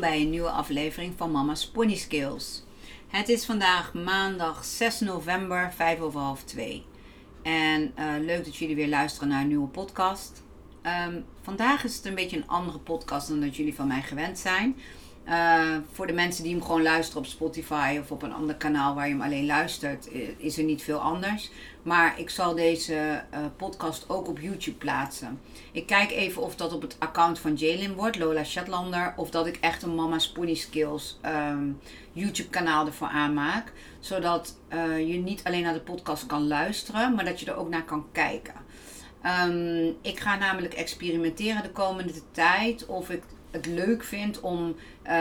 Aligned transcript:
Bij 0.00 0.20
een 0.20 0.30
nieuwe 0.30 0.50
aflevering 0.50 1.14
van 1.16 1.30
Mama's 1.30 1.66
Pony 1.68 1.96
Skills. 1.96 2.62
Het 3.08 3.28
is 3.28 3.44
vandaag 3.44 3.94
maandag 3.94 4.64
6 4.64 5.00
november, 5.00 5.72
5 5.72 6.00
over 6.00 6.20
half 6.20 6.44
2. 6.44 6.84
En 7.42 7.92
uh, 7.98 8.12
leuk 8.20 8.44
dat 8.44 8.56
jullie 8.56 8.76
weer 8.76 8.88
luisteren 8.88 9.28
naar 9.28 9.40
een 9.40 9.48
nieuwe 9.48 9.68
podcast. 9.68 10.42
Um, 11.06 11.24
vandaag 11.42 11.84
is 11.84 11.96
het 11.96 12.04
een 12.04 12.14
beetje 12.14 12.36
een 12.36 12.48
andere 12.48 12.78
podcast 12.78 13.28
dan 13.28 13.40
dat 13.40 13.56
jullie 13.56 13.74
van 13.74 13.86
mij 13.86 14.02
gewend 14.02 14.38
zijn. 14.38 14.76
Uh, 15.28 15.76
voor 15.92 16.06
de 16.06 16.12
mensen 16.12 16.42
die 16.42 16.52
hem 16.52 16.62
gewoon 16.62 16.82
luisteren 16.82 17.22
op 17.22 17.28
Spotify 17.28 17.98
of 18.00 18.10
op 18.10 18.22
een 18.22 18.32
ander 18.32 18.54
kanaal 18.54 18.94
waar 18.94 19.06
je 19.06 19.12
hem 19.12 19.22
alleen 19.22 19.46
luistert, 19.46 20.08
is 20.36 20.58
er 20.58 20.64
niet 20.64 20.82
veel 20.82 20.98
anders. 20.98 21.50
Maar 21.82 22.18
ik 22.18 22.30
zal 22.30 22.54
deze 22.54 22.94
uh, 22.94 23.38
podcast 23.56 24.08
ook 24.08 24.28
op 24.28 24.38
YouTube 24.38 24.78
plaatsen. 24.78 25.40
Ik 25.72 25.86
kijk 25.86 26.10
even 26.10 26.42
of 26.42 26.56
dat 26.56 26.72
op 26.72 26.82
het 26.82 26.96
account 26.98 27.38
van 27.38 27.54
Jalen 27.54 27.94
wordt, 27.94 28.18
Lola 28.18 28.44
Shetlander, 28.44 29.14
of 29.16 29.30
dat 29.30 29.46
ik 29.46 29.56
echt 29.56 29.82
een 29.82 29.94
Mama's 29.94 30.32
Pony 30.32 30.54
Skills 30.54 31.18
um, 31.50 31.78
YouTube 32.12 32.50
kanaal 32.50 32.86
ervoor 32.86 33.08
aanmaak. 33.08 33.72
Zodat 34.00 34.58
uh, 34.74 35.08
je 35.08 35.18
niet 35.18 35.44
alleen 35.44 35.62
naar 35.62 35.74
de 35.74 35.80
podcast 35.80 36.26
kan 36.26 36.46
luisteren, 36.46 37.14
maar 37.14 37.24
dat 37.24 37.40
je 37.40 37.46
er 37.46 37.56
ook 37.56 37.68
naar 37.68 37.84
kan 37.84 38.06
kijken. 38.12 38.54
Um, 39.46 39.96
ik 40.02 40.20
ga 40.20 40.36
namelijk 40.36 40.74
experimenteren 40.74 41.62
de 41.62 41.70
komende 41.70 42.12
tijd 42.30 42.86
of 42.86 43.10
ik 43.10 43.22
het 43.50 43.66
leuk 43.66 44.04
vind 44.04 44.40
om 44.40 44.74
uh, 45.06 45.12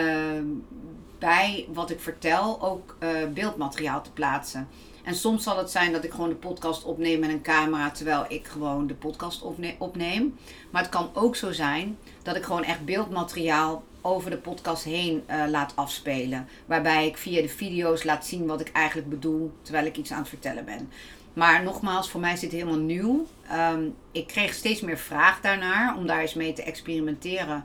bij 1.20 1.68
wat 1.74 1.90
ik 1.90 2.00
vertel 2.00 2.62
ook 2.62 2.98
uh, 3.00 3.10
beeldmateriaal 3.34 4.02
te 4.02 4.12
plaatsen. 4.12 4.68
En 5.04 5.16
soms 5.16 5.44
zal 5.44 5.58
het 5.58 5.72
zijn 5.72 5.92
dat 5.92 6.04
ik 6.04 6.12
gewoon 6.12 6.30
de 6.30 6.36
podcast 6.36 6.84
opneem 6.84 7.20
met 7.20 7.30
een 7.30 7.42
camera 7.42 7.92
terwijl 7.92 8.26
ik 8.28 8.48
gewoon 8.48 8.88
de 8.88 8.94
podcast 8.94 9.42
opneem. 9.78 10.38
Maar 10.72 10.82
het 10.82 10.92
kan 10.92 11.10
ook 11.14 11.36
zo 11.36 11.52
zijn 11.52 11.98
dat 12.24 12.36
ik 12.36 12.44
gewoon 12.44 12.64
echt 12.64 12.86
beeldmateriaal 12.86 13.84
over 14.02 14.30
de 14.30 14.38
podcast 14.38 14.84
heen 14.84 15.24
uh, 15.30 15.44
laat 15.50 15.74
afspelen. 15.76 16.48
Waarbij 16.66 17.08
ik 17.08 17.18
via 17.18 17.42
de 17.42 17.50
video's 17.50 18.04
laat 18.04 18.26
zien 18.26 18.46
wat 18.46 18.62
ik 18.62 18.72
eigenlijk 18.72 19.10
bedoel 19.10 19.52
terwijl 19.62 19.86
ik 19.86 19.98
iets 19.98 20.12
aan 20.12 20.20
het 20.20 20.30
vertellen 20.30 20.66
ben. 20.66 20.90
Maar 21.34 21.64
nogmaals, 21.64 22.10
voor 22.10 22.20
mij 22.20 22.34
is 22.34 22.40
dit 22.40 22.52
helemaal 22.52 22.78
nieuw. 22.78 23.28
Um, 23.74 23.96
ik 24.12 24.28
kreeg 24.28 24.54
steeds 24.54 24.82
meer 24.82 24.98
vraag 24.98 25.42
daarnaar 25.42 25.98
om 25.98 26.08
daar 26.08 26.22
eens 26.22 26.34
mee 26.34 26.54
te 26.54 26.64
experimenteren. 26.64 27.64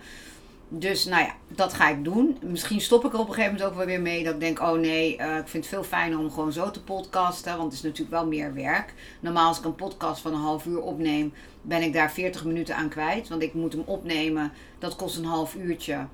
Dus 0.74 1.04
nou 1.04 1.24
ja, 1.24 1.34
dat 1.48 1.72
ga 1.72 1.88
ik 1.88 2.04
doen. 2.04 2.38
Misschien 2.42 2.80
stop 2.80 3.04
ik 3.04 3.12
er 3.12 3.18
op 3.18 3.28
een 3.28 3.34
gegeven 3.34 3.52
moment 3.52 3.70
ook 3.70 3.76
wel 3.76 3.86
weer 3.86 4.00
mee. 4.00 4.24
Dat 4.24 4.34
ik 4.34 4.40
denk, 4.40 4.60
oh 4.60 4.72
nee, 4.72 5.18
uh, 5.18 5.36
ik 5.36 5.48
vind 5.48 5.64
het 5.64 5.74
veel 5.74 5.82
fijner 5.84 6.18
om 6.18 6.30
gewoon 6.30 6.52
zo 6.52 6.70
te 6.70 6.82
podcasten. 6.82 7.52
Want 7.52 7.64
het 7.64 7.72
is 7.72 7.82
natuurlijk 7.82 8.10
wel 8.10 8.26
meer 8.26 8.54
werk. 8.54 8.94
Normaal 9.20 9.48
als 9.48 9.58
ik 9.58 9.64
een 9.64 9.74
podcast 9.74 10.20
van 10.20 10.32
een 10.32 10.40
half 10.40 10.66
uur 10.66 10.80
opneem, 10.80 11.32
ben 11.62 11.82
ik 11.82 11.92
daar 11.92 12.12
40 12.12 12.44
minuten 12.44 12.76
aan 12.76 12.88
kwijt. 12.88 13.28
Want 13.28 13.42
ik 13.42 13.54
moet 13.54 13.72
hem 13.72 13.82
opnemen. 13.86 14.52
Dat 14.78 14.96
kost 14.96 15.16
een 15.16 15.24
half 15.24 15.54
uurtje. 15.54 16.06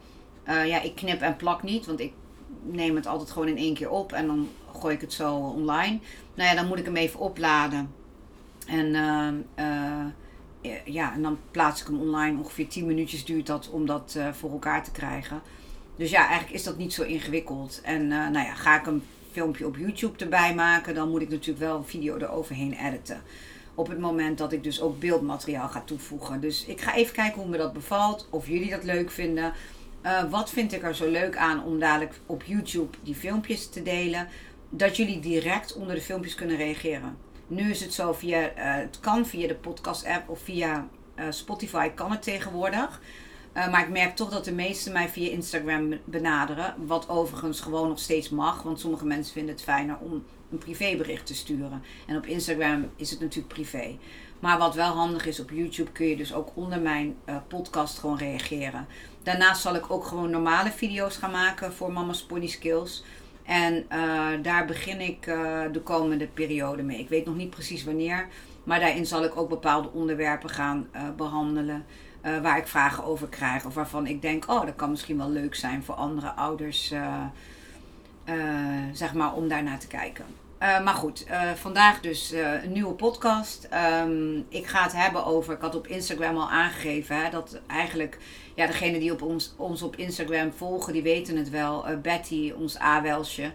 Uh, 0.49 0.67
ja, 0.67 0.83
ik 0.83 0.95
knip 0.95 1.21
en 1.21 1.37
plak 1.37 1.63
niet. 1.63 1.87
Want 1.87 2.01
ik 2.01 2.13
neem 2.63 2.97
het 2.97 3.07
altijd 3.07 3.31
gewoon 3.31 3.49
in 3.49 3.59
één 3.59 3.75
keer 3.75 3.91
op. 3.91 4.13
En 4.13 4.27
dan 4.27 4.49
gooi 4.79 4.95
ik 4.95 5.01
het 5.01 5.13
zo 5.13 5.35
online. 5.35 5.99
Nou 6.35 6.49
ja, 6.49 6.55
dan 6.55 6.67
moet 6.67 6.79
ik 6.79 6.85
hem 6.85 6.97
even 6.97 7.21
opladen. 7.21 7.95
En 8.67 8.87
uh, 8.87 10.07
ja, 10.85 11.13
en 11.13 11.23
dan 11.23 11.39
plaats 11.51 11.81
ik 11.81 11.87
hem 11.87 12.01
online. 12.01 12.39
Ongeveer 12.39 12.69
10 12.69 12.87
minuutjes 12.87 13.25
duurt 13.25 13.47
dat 13.47 13.71
om 13.71 13.87
dat 13.87 14.15
uh, 14.17 14.33
voor 14.33 14.51
elkaar 14.51 14.85
te 14.85 14.91
krijgen. 14.91 15.41
Dus 15.97 16.11
ja, 16.11 16.27
eigenlijk 16.27 16.53
is 16.53 16.63
dat 16.63 16.77
niet 16.77 16.93
zo 16.93 17.03
ingewikkeld. 17.03 17.81
En 17.83 18.07
nou 18.07 18.39
ja, 18.39 18.55
ga 18.55 18.79
ik 18.79 18.87
een 18.87 19.03
filmpje 19.31 19.67
op 19.67 19.77
YouTube 19.77 20.25
erbij 20.25 20.55
maken, 20.55 20.95
dan 20.95 21.11
moet 21.11 21.23
ik 21.23 21.29
natuurlijk 21.29 21.59
wel 21.59 21.77
een 21.77 21.85
video 21.85 22.17
eroverheen 22.17 22.73
editen. 22.73 23.23
Op 23.75 23.89
het 23.89 23.99
moment 23.99 24.39
dat 24.39 24.53
ik 24.53 24.63
dus 24.63 24.81
ook 24.81 24.99
beeldmateriaal 25.01 25.69
ga 25.69 25.83
toevoegen. 25.85 26.41
Dus 26.41 26.65
ik 26.65 26.81
ga 26.81 26.95
even 26.95 27.15
kijken 27.15 27.41
hoe 27.41 27.51
me 27.51 27.57
dat 27.57 27.73
bevalt. 27.73 28.27
Of 28.31 28.49
jullie 28.49 28.71
dat 28.71 28.85
leuk 28.85 29.11
vinden. 29.11 29.53
Uh, 30.03 30.31
wat 30.31 30.51
vind 30.51 30.73
ik 30.73 30.83
er 30.83 30.95
zo 30.95 31.11
leuk 31.11 31.37
aan 31.37 31.65
om 31.65 31.79
dadelijk 31.79 32.21
op 32.27 32.43
YouTube 32.43 32.97
die 33.03 33.15
filmpjes 33.15 33.69
te 33.69 33.83
delen? 33.83 34.29
Dat 34.71 34.97
jullie 34.97 35.21
direct 35.21 35.75
onder 35.75 35.95
de 35.95 36.01
filmpjes 36.01 36.35
kunnen 36.35 36.57
reageren. 36.57 37.17
Nu 37.49 37.71
is 37.71 37.81
het 37.81 37.95
zo 37.95 38.13
via, 38.13 38.41
uh, 38.41 38.51
het 38.57 39.01
kan 39.01 39.27
via 39.27 39.49
de 39.49 39.55
podcast 39.55 40.07
app 40.07 40.29
of 40.29 40.41
via 40.41 40.89
uh, 41.19 41.25
Spotify 41.31 41.89
kan 41.89 42.11
het 42.11 42.23
tegenwoordig. 42.23 43.01
maar 43.53 43.83
ik 43.83 43.89
merk 43.89 44.17
toch 44.17 44.31
dat 44.31 44.45
de 44.45 44.53
meesten 44.53 44.93
mij 44.93 45.09
via 45.09 45.31
Instagram 45.31 45.99
benaderen. 46.05 46.75
Wat 46.87 47.09
overigens 47.09 47.61
gewoon 47.61 47.89
nog 47.89 47.99
steeds 47.99 48.29
mag. 48.29 48.63
Want 48.63 48.81
sommige 48.81 49.07
mensen 49.07 49.33
vinden 49.33 49.55
het 49.55 49.65
fijner 49.65 49.97
om 49.99 50.25
een 50.51 50.59
privébericht 50.59 51.27
te 51.27 51.35
sturen. 51.35 51.83
En 52.07 52.17
op 52.17 52.27
Instagram 52.27 52.91
is 52.97 53.11
het 53.11 53.21
natuurlijk 53.21 53.55
privé. 53.55 53.97
Maar 54.41 54.59
wat 54.59 54.75
wel 54.75 54.93
handig 54.93 55.27
is, 55.27 55.41
op 55.41 55.51
YouTube 55.51 55.91
kun 55.91 56.07
je 56.07 56.17
dus 56.17 56.35
ook 56.35 56.51
onder 56.55 56.81
mijn 56.81 57.17
podcast 57.49 57.99
gewoon 57.99 58.19
reageren. 58.19 58.87
Daarnaast 59.23 59.63
zal 59.63 59.75
ik 59.75 59.91
ook 59.91 60.05
gewoon 60.05 60.31
normale 60.31 60.71
video's 60.71 61.17
gaan 61.17 61.31
maken 61.31 61.73
voor 61.73 61.93
Mama's 61.93 62.23
Pony 62.23 62.47
Skills. 62.47 63.05
En 63.49 63.87
uh, 63.93 64.29
daar 64.43 64.67
begin 64.67 65.01
ik 65.01 65.27
uh, 65.27 65.61
de 65.73 65.81
komende 65.81 66.27
periode 66.27 66.83
mee. 66.83 66.99
Ik 66.99 67.09
weet 67.09 67.25
nog 67.25 67.37
niet 67.37 67.51
precies 67.51 67.85
wanneer. 67.85 68.29
Maar 68.65 68.81
daarin 68.81 69.07
zal 69.07 69.25
ik 69.25 69.37
ook 69.37 69.49
bepaalde 69.49 69.93
onderwerpen 69.93 70.51
gaan 70.51 70.89
behandelen. 71.17 71.85
waar 72.23 72.59
ik 72.59 72.67
vragen 72.67 73.05
over 73.05 73.29
krijg. 73.29 73.65
Of 73.65 73.75
waarvan 73.75 74.07
ik 74.07 74.23
denk, 74.23 74.51
oh, 74.51 74.67
dat 74.67 74.77
kan 74.77 74.91
misschien 74.91 75.17
wel 75.17 75.31
leuk 75.31 75.55
zijn 75.55 75.83
voor 75.83 75.95
andere 75.95 76.31
ouders. 76.31 76.95
zeg 78.93 79.15
maar, 79.15 79.35
om 79.35 79.49
daarnaar 79.49 79.79
te 79.79 79.87
kijken. 79.87 80.25
Uh, 80.63 80.85
maar 80.85 80.95
goed, 80.95 81.27
uh, 81.29 81.53
vandaag 81.53 82.01
dus 82.01 82.33
uh, 82.33 82.63
een 82.63 82.73
nieuwe 82.73 82.95
podcast. 82.95 83.69
Um, 84.03 84.47
ik 84.49 84.67
ga 84.67 84.83
het 84.83 84.93
hebben 84.93 85.25
over, 85.25 85.55
ik 85.55 85.61
had 85.61 85.75
op 85.75 85.87
Instagram 85.87 86.37
al 86.37 86.51
aangegeven, 86.51 87.25
hè, 87.25 87.31
dat 87.31 87.61
eigenlijk, 87.67 88.19
ja, 88.55 88.67
degene 88.67 88.99
die 88.99 89.13
op 89.13 89.23
ons, 89.23 89.55
ons 89.57 89.83
op 89.83 89.97
Instagram 89.97 90.53
volgen, 90.53 90.93
die 90.93 91.03
weten 91.03 91.37
het 91.37 91.51
wel. 91.51 91.85
Betty, 92.03 92.53
ons 92.57 92.81
A-welsje, 92.81 93.53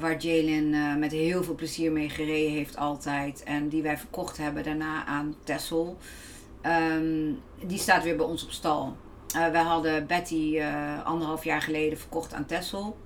waar 0.00 0.16
Jalen 0.16 0.98
met 0.98 1.12
heel 1.12 1.44
veel 1.44 1.54
plezier 1.54 1.92
mee 1.92 2.08
gereden 2.08 2.52
heeft 2.52 2.76
altijd. 2.76 3.42
En 3.42 3.68
die 3.68 3.82
wij 3.82 3.98
verkocht 3.98 4.36
hebben 4.36 4.64
daarna 4.64 5.04
aan 5.04 5.34
Tessel. 5.44 5.98
Um, 6.62 7.40
die 7.64 7.78
staat 7.78 8.04
weer 8.04 8.16
bij 8.16 8.26
ons 8.26 8.44
op 8.44 8.50
stal. 8.50 8.96
wij 9.32 9.62
hadden 9.62 10.06
Betty 10.06 10.60
anderhalf 11.04 11.44
jaar 11.44 11.62
geleden 11.62 11.98
verkocht 11.98 12.34
aan 12.34 12.46
Tessel. 12.46 12.96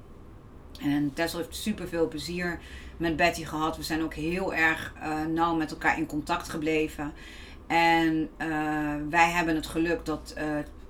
En 0.80 1.12
Tessel 1.14 1.38
heeft 1.38 1.56
super 1.56 1.88
veel 1.88 2.08
plezier 2.08 2.58
met 3.02 3.16
Betty 3.16 3.44
gehad. 3.44 3.76
We 3.76 3.82
zijn 3.82 4.02
ook 4.02 4.14
heel 4.14 4.54
erg 4.54 4.92
uh, 5.02 5.24
nauw 5.24 5.54
met 5.54 5.70
elkaar 5.70 5.98
in 5.98 6.06
contact 6.06 6.48
gebleven. 6.48 7.12
En 7.66 8.28
uh, 8.38 8.48
wij 9.10 9.30
hebben 9.30 9.54
het 9.54 9.66
geluk 9.66 10.04
dat 10.04 10.34
uh, 10.38 10.44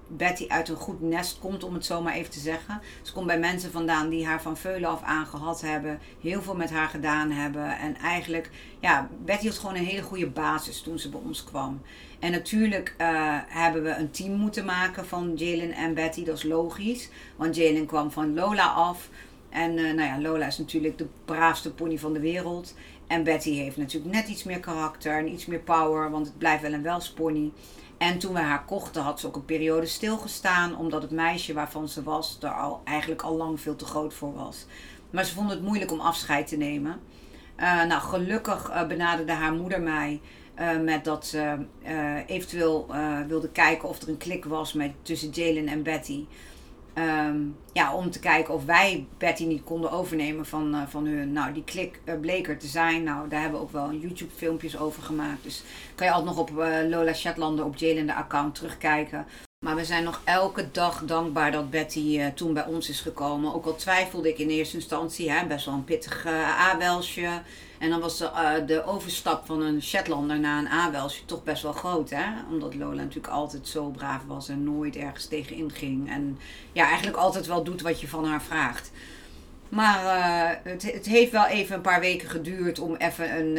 Betty 0.09 0.45
uit 0.49 0.69
een 0.69 0.77
goed 0.77 1.01
nest 1.01 1.39
komt, 1.39 1.65
om 1.65 1.75
het 1.75 1.85
zo 1.85 2.03
maar 2.03 2.15
even 2.15 2.31
te 2.31 2.39
zeggen. 2.39 2.81
Ze 3.03 3.13
komt 3.13 3.27
bij 3.27 3.39
mensen 3.39 3.71
vandaan 3.71 4.09
die 4.09 4.27
haar 4.27 4.43
van 4.43 4.57
veulen 4.57 4.89
af 4.89 5.03
aan 5.03 5.27
gehad 5.27 5.61
hebben. 5.61 5.99
Heel 6.21 6.43
veel 6.43 6.55
met 6.55 6.71
haar 6.71 6.89
gedaan 6.89 7.31
hebben. 7.31 7.79
En 7.79 7.97
eigenlijk, 7.97 8.51
ja, 8.81 9.09
Betty 9.25 9.47
had 9.47 9.59
gewoon 9.59 9.75
een 9.75 9.85
hele 9.85 10.03
goede 10.03 10.31
basis 10.31 10.83
toen 10.83 10.99
ze 10.99 11.09
bij 11.09 11.21
ons 11.25 11.45
kwam. 11.45 11.83
En 12.19 12.31
natuurlijk 12.31 12.95
hebben 13.49 13.83
we 13.83 13.91
een 13.91 14.11
team 14.11 14.33
moeten 14.33 14.65
maken 14.65 15.07
van 15.07 15.33
Jalen 15.37 15.73
en 15.73 15.95
Betty. 15.95 16.25
Dat 16.25 16.37
is 16.37 16.43
logisch. 16.43 17.09
Want 17.37 17.57
Jalen 17.57 17.87
kwam 17.87 18.11
van 18.11 18.35
Lola 18.35 18.67
af. 18.67 19.09
En 19.53 19.79
uh, 19.79 19.95
nou 19.95 20.09
ja, 20.09 20.21
Lola 20.21 20.47
is 20.47 20.59
natuurlijk 20.59 20.99
de 20.99 21.07
braafste 21.25 21.73
pony 21.73 21.99
van 21.99 22.13
de 22.13 22.21
wereld. 22.21 22.75
En 23.07 23.25
Betty 23.25 23.55
heeft 23.55 23.77
natuurlijk 23.77 24.15
net 24.15 24.29
iets 24.29 24.45
meer 24.45 24.61
karakter 24.61 25.19
en 25.19 25.33
iets 25.33 25.47
meer 25.47 25.59
power, 25.59 26.11
want 26.11 26.27
het 26.27 26.39
blijft 26.39 26.63
wel 26.63 26.73
een 26.73 26.83
welspony. 26.83 27.53
En 27.99 28.19
toen 28.19 28.33
we 28.33 28.41
haar 28.41 28.65
kochten 28.65 29.03
had 29.03 29.21
ze 29.21 29.27
ook 29.27 29.37
een 29.37 29.45
periode 29.45 29.87
stilgestaan, 29.87 30.77
omdat 30.77 31.03
het 31.03 31.11
meisje 31.11 31.53
waarvan 31.53 31.89
ze 31.89 32.03
was 32.03 32.39
er 32.41 32.51
al, 32.51 32.81
eigenlijk 32.85 33.23
al 33.23 33.37
lang 33.37 33.61
veel 33.61 33.77
te 33.77 33.85
groot 33.85 34.15
voor 34.15 34.35
was. 34.35 34.67
Maar 35.11 35.25
ze 35.25 35.35
vond 35.35 35.51
het 35.51 35.63
moeilijk 35.63 35.93
om 35.93 36.01
afscheid 36.01 36.47
te 36.47 36.57
nemen. 36.57 37.01
Uh, 37.61 37.85
nou, 37.85 38.01
gelukkig 38.01 38.71
uh, 38.71 38.87
benaderde 38.87 39.33
haar 39.33 39.53
moeder 39.53 39.81
mij 39.81 40.21
met 40.83 41.05
dat 41.05 41.27
ze 41.27 41.57
eventueel 42.27 42.87
wilde 43.29 43.49
kijken 43.49 43.89
of 43.89 44.03
er 44.03 44.09
een 44.09 44.17
klik 44.17 44.45
was 44.45 44.73
met, 44.73 44.93
tussen 45.03 45.31
Jalen 45.31 45.69
en 45.69 45.83
Betty. 45.83 46.27
Um, 46.99 47.57
ja, 47.73 47.95
om 47.95 48.11
te 48.11 48.19
kijken 48.19 48.55
of 48.55 48.65
wij 48.65 49.07
Betty 49.19 49.45
niet 49.45 49.65
konden 49.65 49.91
overnemen 49.91 50.47
van, 50.47 50.87
van 50.89 51.07
hun. 51.07 51.33
Nou, 51.33 51.53
die 51.53 51.65
klik 51.65 52.01
bleek 52.21 52.49
er 52.49 52.59
te 52.59 52.67
zijn. 52.67 53.03
Nou, 53.03 53.29
daar 53.29 53.41
hebben 53.41 53.59
we 53.59 53.65
ook 53.65 53.73
wel 53.73 53.93
YouTube 53.93 54.35
filmpjes 54.37 54.79
over 54.79 55.03
gemaakt. 55.03 55.43
Dus 55.43 55.63
kan 55.95 56.07
je 56.07 56.13
altijd 56.13 56.37
nog 56.37 56.49
op 56.49 56.51
Lola 56.89 57.13
Shetlander 57.13 57.65
op 57.65 57.77
Jalen 57.77 58.07
de 58.07 58.15
account 58.15 58.55
terugkijken. 58.55 59.27
Maar 59.65 59.77
we 59.77 59.85
zijn 59.85 60.05
nog 60.05 60.21
elke 60.25 60.71
dag 60.71 61.03
dankbaar 61.05 61.53
dat 61.53 61.71
Betty 61.71 62.19
uh, 62.19 62.27
toen 62.27 62.55
bij 62.55 62.67
ons 62.67 62.89
is 62.89 63.01
gekomen. 63.01 63.55
Ook 63.55 63.67
al 63.67 63.77
twijfelde 63.77 64.29
ik 64.29 64.39
in 64.39 64.49
eerste 64.49 64.77
instantie, 64.77 65.31
hè, 65.31 65.47
best 65.47 65.67
wel 65.67 65.75
een 65.75 65.85
pittig 65.85 66.27
uh, 66.27 66.69
A-welsje. 66.71 67.29
En 67.83 67.91
dan 67.91 68.01
was 68.01 68.19
de, 68.19 68.25
uh, 68.25 68.67
de 68.67 68.85
overstap 68.85 69.47
van 69.47 69.63
een 69.63 69.83
Shetlander 69.83 70.41
naar 70.41 70.59
een 70.59 70.67
A-welsje 70.67 71.25
toch 71.25 71.45
best 71.45 71.63
wel 71.63 71.73
groot. 71.73 72.11
Hè? 72.11 72.25
Omdat 72.51 72.75
Lola 72.75 73.03
natuurlijk 73.03 73.33
altijd 73.33 73.69
zo 73.69 73.91
braaf 73.91 74.23
was 74.27 74.49
en 74.49 74.65
nooit 74.65 74.97
ergens 74.97 75.27
tegenin 75.27 75.71
ging. 75.71 76.11
En 76.11 76.39
ja, 76.73 76.87
eigenlijk 76.87 77.17
altijd 77.17 77.47
wel 77.47 77.65
doet 77.65 77.81
wat 77.81 78.01
je 78.01 78.09
van 78.09 78.25
haar 78.25 78.43
vraagt. 78.43 78.91
Maar 79.69 80.61
het, 80.65 80.83
het, 80.93 81.07
heeft 81.07 81.33
wel 81.33 81.47
even 81.47 81.77
een 81.77 81.83
paar 81.83 82.01
weken 82.01 82.29
geduurd 82.29 82.79
om 82.79 82.95
even 82.95 83.39
een, 83.39 83.57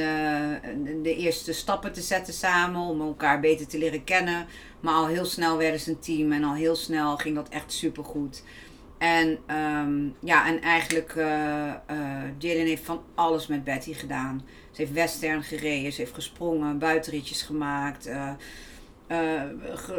een, 0.69 1.03
de 1.03 1.15
eerste 1.15 1.53
stappen 1.53 1.93
te 1.93 2.01
zetten 2.01 2.33
samen. 2.33 2.81
Om 2.81 3.01
elkaar 3.01 3.39
beter 3.39 3.67
te 3.67 3.77
leren 3.77 4.03
kennen. 4.03 4.45
Maar 4.79 4.93
al 4.93 5.07
heel 5.07 5.25
snel 5.25 5.57
werden 5.57 5.79
ze 5.79 5.89
een 5.89 5.99
team 5.99 6.31
en 6.31 6.43
al 6.43 6.53
heel 6.53 6.75
snel 6.75 7.17
ging 7.17 7.35
dat 7.35 7.49
echt 7.49 7.73
super 7.73 8.03
goed. 8.03 8.43
En 8.97 9.37
um, 9.55 10.15
ja, 10.19 10.47
en 10.47 10.61
eigenlijk, 10.61 11.15
uh, 11.15 11.73
uh, 11.91 12.23
heeft 12.39 12.85
van 12.85 13.01
alles 13.15 13.47
met 13.47 13.63
Betty 13.63 13.93
gedaan. 13.93 14.41
Ze 14.71 14.81
heeft 14.81 14.93
western 14.93 15.43
gereden, 15.43 15.93
ze 15.93 16.01
heeft 16.01 16.13
gesprongen, 16.13 16.79
buitenritjes 16.79 17.41
gemaakt. 17.41 18.07
Uh, 18.07 18.29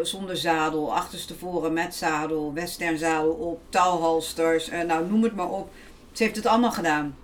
zonder 0.02 0.36
zadel, 0.36 0.94
achterstevoren 0.94 1.72
met 1.72 1.94
zadel, 1.94 2.52
western 2.52 2.98
zadel 2.98 3.32
op, 3.32 3.60
touwhalsters, 3.68 4.70
nou 4.70 5.08
noem 5.08 5.22
het 5.22 5.34
maar 5.34 5.50
op. 5.50 5.70
Ze 6.12 6.22
heeft 6.22 6.36
het 6.36 6.46
allemaal 6.46 6.72
gedaan 6.72 7.16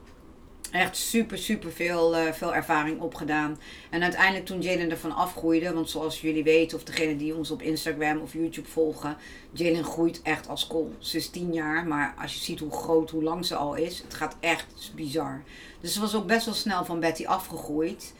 echt 0.71 0.97
super, 0.97 1.39
super 1.39 1.73
veel, 1.73 2.17
uh, 2.17 2.33
veel 2.33 2.55
ervaring 2.55 3.01
opgedaan. 3.01 3.59
En 3.91 4.03
uiteindelijk 4.03 4.47
toen 4.47 4.63
Jalen 4.63 4.91
ervan 4.91 5.15
afgroeide, 5.17 5.73
want 5.73 5.91
zoals 5.91 6.21
jullie 6.21 6.45
weten, 6.45 6.79
of 6.79 6.85
degene 6.85 7.17
die 7.17 7.35
ons 7.35 7.51
op 7.51 7.63
Instagram 7.63 8.21
of 8.21 8.33
YouTube 8.33 8.69
volgen, 8.69 9.17
Jalen 9.53 9.85
groeit 9.85 10.23
echt 10.23 10.49
als 10.49 10.67
kool. 10.67 10.93
Ze 10.99 11.17
is 11.17 11.29
tien 11.29 11.53
jaar, 11.53 11.87
maar 11.87 12.15
als 12.21 12.35
je 12.35 12.41
ziet 12.41 12.61
hoe 12.61 12.73
groot, 12.73 13.11
hoe 13.11 13.23
lang 13.23 13.47
ze 13.47 13.55
al 13.55 13.75
is, 13.75 14.03
het 14.03 14.15
gaat 14.15 14.37
echt 14.41 14.93
bizar. 14.95 15.43
Dus 15.81 15.93
ze 15.93 16.01
was 16.01 16.15
ook 16.15 16.27
best 16.27 16.45
wel 16.45 16.55
snel 16.55 16.85
van 16.85 17.01
Betty 17.01 17.27
afgegroeid. 17.27 18.15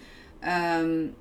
Um, 0.81 1.15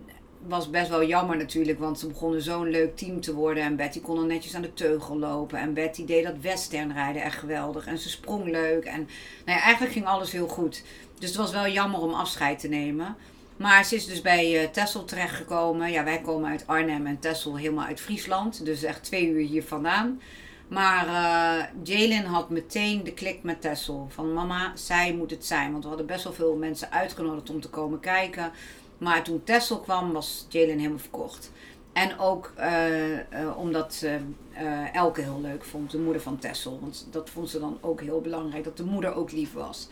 was 0.48 0.70
best 0.70 0.90
wel 0.90 1.04
jammer 1.04 1.38
natuurlijk, 1.38 1.80
want 1.80 2.00
ze 2.00 2.08
begonnen 2.08 2.42
zo'n 2.42 2.70
leuk 2.70 2.98
team 2.98 3.22
te 3.22 3.34
worden. 3.34 3.64
En 3.64 3.76
Betty 3.76 4.02
kon 4.02 4.16
dan 4.16 4.28
netjes 4.28 4.56
aan 4.56 4.62
de 4.62 4.74
teugel 4.74 5.18
lopen. 5.18 5.60
En 5.60 5.74
Betty 5.74 6.06
deed 6.06 6.24
dat 6.24 6.40
westernrijden 6.42 7.22
echt 7.22 7.38
geweldig. 7.38 7.86
En 7.86 7.98
ze 7.98 8.10
sprong 8.10 8.46
leuk. 8.46 8.84
En 8.84 9.08
nou 9.46 9.58
ja, 9.58 9.64
eigenlijk 9.64 9.94
ging 9.94 10.06
alles 10.06 10.32
heel 10.32 10.48
goed. 10.48 10.84
Dus 11.20 11.30
het 11.30 11.38
was 11.38 11.52
wel 11.52 11.68
jammer 11.68 12.02
om 12.02 12.14
afscheid 12.14 12.60
te 12.60 12.68
nemen. 12.68 13.16
Maar 13.58 13.86
ze 13.86 13.96
is 13.96 14.06
dus 14.06 14.22
bij 14.22 14.64
uh, 14.64 14.70
Tessel 14.70 15.06
terechtgekomen. 15.06 15.92
Ja, 15.92 16.04
wij 16.04 16.22
komen 16.22 16.50
uit 16.50 16.68
Arnhem 16.68 17.06
en 17.06 17.20
Tessel 17.20 17.58
helemaal 17.58 17.86
uit 17.86 18.02
Friesland. 18.02 18.66
Dus 18.66 18.84
echt 18.84 19.04
twee 19.04 19.28
uur 19.28 19.48
hier 19.48 19.64
vandaan. 19.64 20.22
Maar 20.68 21.08
uh, 21.08 21.66
Jalen 21.84 22.26
had 22.26 22.50
meteen 22.50 23.04
de 23.04 23.14
klik 23.14 23.44
met 23.44 23.62
Tessel. 23.62 24.08
Van 24.10 24.34
mama, 24.34 24.72
zij 24.76 25.14
moet 25.14 25.32
het 25.32 25.46
zijn. 25.46 25.72
Want 25.72 25.84
we 25.84 25.90
hadden 25.90 26.08
best 26.08 26.24
wel 26.24 26.34
veel 26.34 26.56
mensen 26.56 26.92
uitgenodigd 26.92 27.50
om 27.50 27.62
te 27.62 27.70
komen 27.70 28.00
kijken. 28.00 28.52
Maar 29.00 29.24
toen 29.24 29.44
Tessel 29.44 29.80
kwam, 29.80 30.12
was 30.12 30.46
Jalen 30.50 30.78
helemaal 30.78 31.00
verkocht. 31.00 31.52
En 31.94 32.20
ook 32.20 32.54
uh, 32.60 33.12
uh, 33.12 33.58
omdat 33.58 33.94
ze 33.94 34.18
uh, 34.62 34.96
Elke 34.96 35.22
heel 35.22 35.42
leuk 35.42 35.64
vond, 35.64 35.92
de 35.92 35.98
moeder 35.98 36.22
van 36.22 36.40
Tessel. 36.40 36.80
Want 36.82 37.08
dat 37.12 37.30
vond 37.30 37.50
ze 37.50 37.60
dan 37.60 37.78
ook 37.82 38.02
heel 38.02 38.22
belangrijk, 38.22 38.64
dat 38.64 38.78
de 38.78 38.84
moeder 38.84 39.16
ook 39.16 39.32
lief 39.32 39.54
was. 39.54 39.88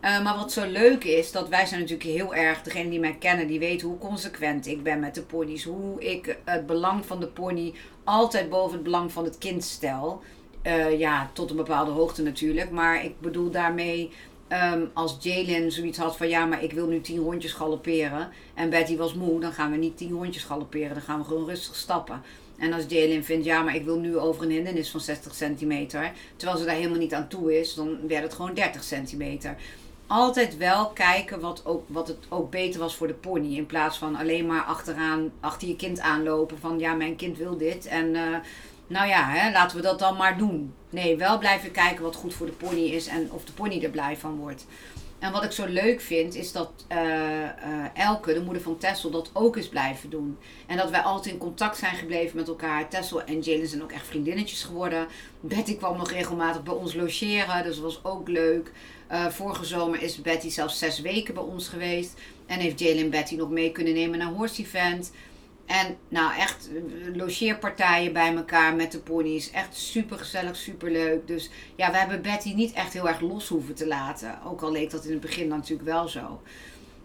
maar 0.00 0.36
wat 0.36 0.52
zo 0.52 0.66
leuk 0.66 1.04
is, 1.04 1.32
dat 1.32 1.48
wij 1.48 1.66
zijn 1.66 1.80
natuurlijk 1.80 2.10
heel 2.10 2.34
erg, 2.34 2.62
degene 2.62 2.90
die 2.90 3.00
mij 3.00 3.16
kennen, 3.18 3.46
die 3.46 3.58
weten 3.58 3.88
hoe 3.88 3.98
consequent 3.98 4.66
ik 4.66 4.82
ben 4.82 5.00
met 5.00 5.14
de 5.14 5.22
ponies. 5.22 5.64
Hoe 5.64 6.00
ik 6.00 6.38
het 6.44 6.66
belang 6.66 7.06
van 7.06 7.20
de 7.20 7.28
pony 7.28 7.74
altijd 8.04 8.48
boven 8.48 8.74
het 8.74 8.82
belang 8.82 9.12
van 9.12 9.24
het 9.24 9.38
kind 9.38 9.64
stel. 9.64 10.22
ja, 10.98 11.30
tot 11.32 11.50
een 11.50 11.56
bepaalde 11.56 11.90
hoogte 11.90 12.22
natuurlijk. 12.22 12.70
Maar 12.70 13.04
ik 13.04 13.20
bedoel 13.20 13.50
daarmee 13.50 14.12
Um, 14.52 14.90
als 14.92 15.16
Jalen 15.20 15.72
zoiets 15.72 15.98
had 15.98 16.16
van 16.16 16.28
ja, 16.28 16.46
maar 16.46 16.62
ik 16.62 16.72
wil 16.72 16.86
nu 16.86 17.00
tien 17.00 17.18
rondjes 17.18 17.52
galopperen. 17.52 18.28
En 18.54 18.70
Betty 18.70 18.96
was 18.96 19.14
moe, 19.14 19.40
dan 19.40 19.52
gaan 19.52 19.70
we 19.70 19.76
niet 19.76 19.96
tien 19.96 20.12
rondjes 20.12 20.44
galopperen. 20.44 20.92
Dan 20.92 21.02
gaan 21.02 21.18
we 21.18 21.24
gewoon 21.24 21.48
rustig 21.48 21.76
stappen. 21.76 22.22
En 22.58 22.72
als 22.72 22.84
Jalen 22.88 23.24
vindt, 23.24 23.44
ja, 23.44 23.62
maar 23.62 23.74
ik 23.74 23.84
wil 23.84 23.98
nu 23.98 24.18
over 24.18 24.42
een 24.42 24.50
hindernis 24.50 24.90
van 24.90 25.00
60 25.00 25.34
centimeter. 25.34 26.12
Terwijl 26.36 26.58
ze 26.58 26.64
daar 26.64 26.74
helemaal 26.74 26.98
niet 26.98 27.14
aan 27.14 27.28
toe 27.28 27.60
is, 27.60 27.74
dan 27.74 28.06
werd 28.06 28.22
het 28.22 28.34
gewoon 28.34 28.54
30 28.54 28.84
centimeter. 28.84 29.56
Altijd 30.06 30.56
wel 30.56 30.86
kijken 30.86 31.40
wat, 31.40 31.62
ook, 31.64 31.84
wat 31.86 32.08
het 32.08 32.18
ook 32.28 32.50
beter 32.50 32.80
was 32.80 32.96
voor 32.96 33.06
de 33.06 33.14
pony. 33.14 33.56
In 33.56 33.66
plaats 33.66 33.98
van 33.98 34.16
alleen 34.16 34.46
maar 34.46 34.62
achteraan, 34.62 35.32
achter 35.40 35.68
je 35.68 35.76
kind 35.76 36.00
aanlopen 36.00 36.58
van 36.58 36.78
ja, 36.78 36.94
mijn 36.94 37.16
kind 37.16 37.36
wil 37.36 37.56
dit. 37.56 37.86
En 37.86 38.14
uh, 38.14 38.36
nou 38.88 39.08
ja, 39.08 39.30
hè, 39.30 39.52
laten 39.52 39.76
we 39.76 39.82
dat 39.82 39.98
dan 39.98 40.16
maar 40.16 40.38
doen. 40.38 40.74
Nee, 40.90 41.16
wel 41.16 41.38
blijven 41.38 41.70
kijken 41.70 42.02
wat 42.02 42.16
goed 42.16 42.34
voor 42.34 42.46
de 42.46 42.52
pony 42.52 42.80
is 42.80 43.06
en 43.06 43.32
of 43.32 43.44
de 43.44 43.52
pony 43.52 43.82
er 43.82 43.90
blij 43.90 44.16
van 44.16 44.36
wordt. 44.36 44.66
En 45.18 45.32
wat 45.32 45.44
ik 45.44 45.52
zo 45.52 45.66
leuk 45.66 46.00
vind, 46.00 46.34
is 46.34 46.52
dat 46.52 46.70
uh, 46.92 46.98
uh, 46.98 47.48
Elke, 47.94 48.32
de 48.32 48.40
moeder 48.40 48.62
van 48.62 48.78
Tessel, 48.78 49.10
dat 49.10 49.30
ook 49.32 49.56
is 49.56 49.68
blijven 49.68 50.10
doen. 50.10 50.38
En 50.66 50.76
dat 50.76 50.90
wij 50.90 51.00
altijd 51.00 51.34
in 51.34 51.40
contact 51.40 51.76
zijn 51.76 51.94
gebleven 51.94 52.36
met 52.36 52.48
elkaar. 52.48 52.88
Tessel 52.88 53.22
en 53.22 53.40
Jalen 53.40 53.68
zijn 53.68 53.82
ook 53.82 53.92
echt 53.92 54.06
vriendinnetjes 54.06 54.62
geworden. 54.62 55.06
Betty 55.40 55.76
kwam 55.76 55.96
nog 55.96 56.10
regelmatig 56.10 56.62
bij 56.62 56.74
ons 56.74 56.94
logeren, 56.94 57.62
dus 57.64 57.74
dat 57.74 57.84
was 57.84 58.04
ook 58.04 58.28
leuk. 58.28 58.72
Uh, 59.12 59.26
vorige 59.26 59.64
zomer 59.64 60.02
is 60.02 60.20
Betty 60.20 60.48
zelfs 60.48 60.78
zes 60.78 61.00
weken 61.00 61.34
bij 61.34 61.42
ons 61.42 61.68
geweest. 61.68 62.14
En 62.46 62.58
heeft 62.58 62.80
Jalen 62.80 63.10
Betty 63.10 63.34
nog 63.34 63.50
mee 63.50 63.72
kunnen 63.72 63.94
nemen 63.94 64.18
naar 64.18 64.32
Horse 64.32 64.62
Event. 64.62 65.12
En 65.68 65.96
nou 66.08 66.34
echt 66.34 66.68
eh, 66.68 67.16
logeerpartijen 67.16 68.12
bij 68.12 68.34
elkaar 68.34 68.74
met 68.74 68.92
de 68.92 68.98
ponies. 68.98 69.50
Echt 69.50 69.76
super 69.76 70.18
gezellig, 70.18 70.56
super 70.56 70.90
leuk. 70.90 71.26
Dus 71.26 71.50
ja, 71.76 71.90
we 71.90 71.96
hebben 71.96 72.22
Betty 72.22 72.54
niet 72.54 72.72
echt 72.72 72.92
heel 72.92 73.08
erg 73.08 73.20
los 73.20 73.48
hoeven 73.48 73.74
te 73.74 73.86
laten. 73.86 74.38
Ook 74.44 74.62
al 74.62 74.72
leek 74.72 74.90
dat 74.90 75.04
in 75.04 75.12
het 75.12 75.20
begin 75.20 75.48
natuurlijk 75.48 75.88
wel 75.88 76.08
zo. 76.08 76.40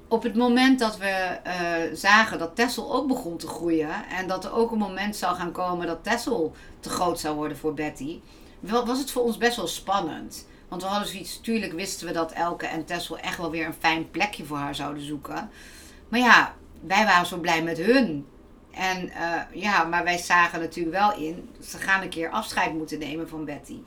Op 0.07 0.23
het 0.23 0.35
moment 0.35 0.79
dat 0.79 0.97
we 0.97 1.39
uh, 1.47 1.95
zagen 1.95 2.39
dat 2.39 2.55
Tessel 2.55 2.93
ook 2.93 3.07
begon 3.07 3.37
te 3.37 3.47
groeien. 3.47 4.07
En 4.09 4.27
dat 4.27 4.45
er 4.45 4.53
ook 4.53 4.71
een 4.71 4.77
moment 4.77 5.15
zou 5.15 5.35
gaan 5.35 5.51
komen 5.51 5.87
dat 5.87 6.03
Tessel 6.03 6.53
te 6.79 6.89
groot 6.89 7.19
zou 7.19 7.35
worden 7.35 7.57
voor 7.57 7.73
Betty. 7.73 8.19
Was 8.59 8.99
het 8.99 9.11
voor 9.11 9.23
ons 9.23 9.37
best 9.37 9.55
wel 9.55 9.67
spannend. 9.67 10.47
Want 10.67 10.81
we 10.81 10.87
hadden 10.87 11.07
zoiets, 11.07 11.37
natuurlijk 11.37 11.73
wisten 11.73 12.07
we 12.07 12.13
dat 12.13 12.31
Elke 12.31 12.65
en 12.65 12.85
Tessel 12.85 13.17
echt 13.17 13.37
wel 13.37 13.51
weer 13.51 13.65
een 13.65 13.73
fijn 13.79 14.11
plekje 14.11 14.45
voor 14.45 14.57
haar 14.57 14.75
zouden 14.75 15.03
zoeken. 15.03 15.49
Maar 16.09 16.19
ja, 16.19 16.55
wij 16.81 17.05
waren 17.05 17.25
zo 17.25 17.37
blij 17.37 17.63
met 17.63 17.77
hun. 17.77 18.25
En 18.73 19.05
uh, 19.05 19.41
ja, 19.61 19.83
maar 19.83 20.03
wij 20.03 20.17
zagen 20.17 20.59
natuurlijk 20.59 20.95
wel 20.95 21.17
in, 21.17 21.49
ze 21.61 21.77
gaan 21.77 22.01
een 22.01 22.09
keer 22.09 22.29
afscheid 22.29 22.73
moeten 22.73 22.99
nemen 22.99 23.29
van 23.29 23.45
Betty. 23.45 23.77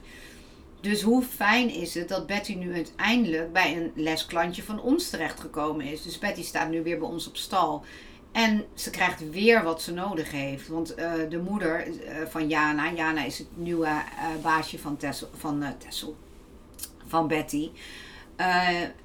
Dus 0.80 1.02
hoe 1.02 1.22
fijn 1.22 1.70
is 1.70 1.94
het 1.94 2.08
dat 2.08 2.26
Betty 2.26 2.54
nu 2.54 2.74
uiteindelijk 2.74 3.52
bij 3.52 3.76
een 3.76 3.92
lesklantje 3.94 4.62
van 4.62 4.80
ons 4.80 5.10
terechtgekomen 5.10 5.86
is. 5.86 6.02
Dus 6.02 6.18
Betty 6.18 6.42
staat 6.42 6.70
nu 6.70 6.82
weer 6.82 6.98
bij 6.98 7.08
ons 7.08 7.28
op 7.28 7.36
stal. 7.36 7.84
En 8.32 8.64
ze 8.74 8.90
krijgt 8.90 9.30
weer 9.30 9.62
wat 9.62 9.82
ze 9.82 9.92
nodig 9.92 10.30
heeft. 10.30 10.68
Want 10.68 10.98
uh, 10.98 11.12
de 11.28 11.38
moeder 11.38 11.86
uh, 11.86 11.94
van 12.28 12.48
Jana, 12.48 12.92
Jana 12.92 13.24
is 13.24 13.38
het 13.38 13.48
nieuwe 13.54 13.88
baasje 14.42 14.78
van 14.78 14.96
Tessel, 14.96 15.28
van, 15.36 15.64
Tessel, 15.78 16.16
van 17.06 17.28
Betty. 17.28 17.70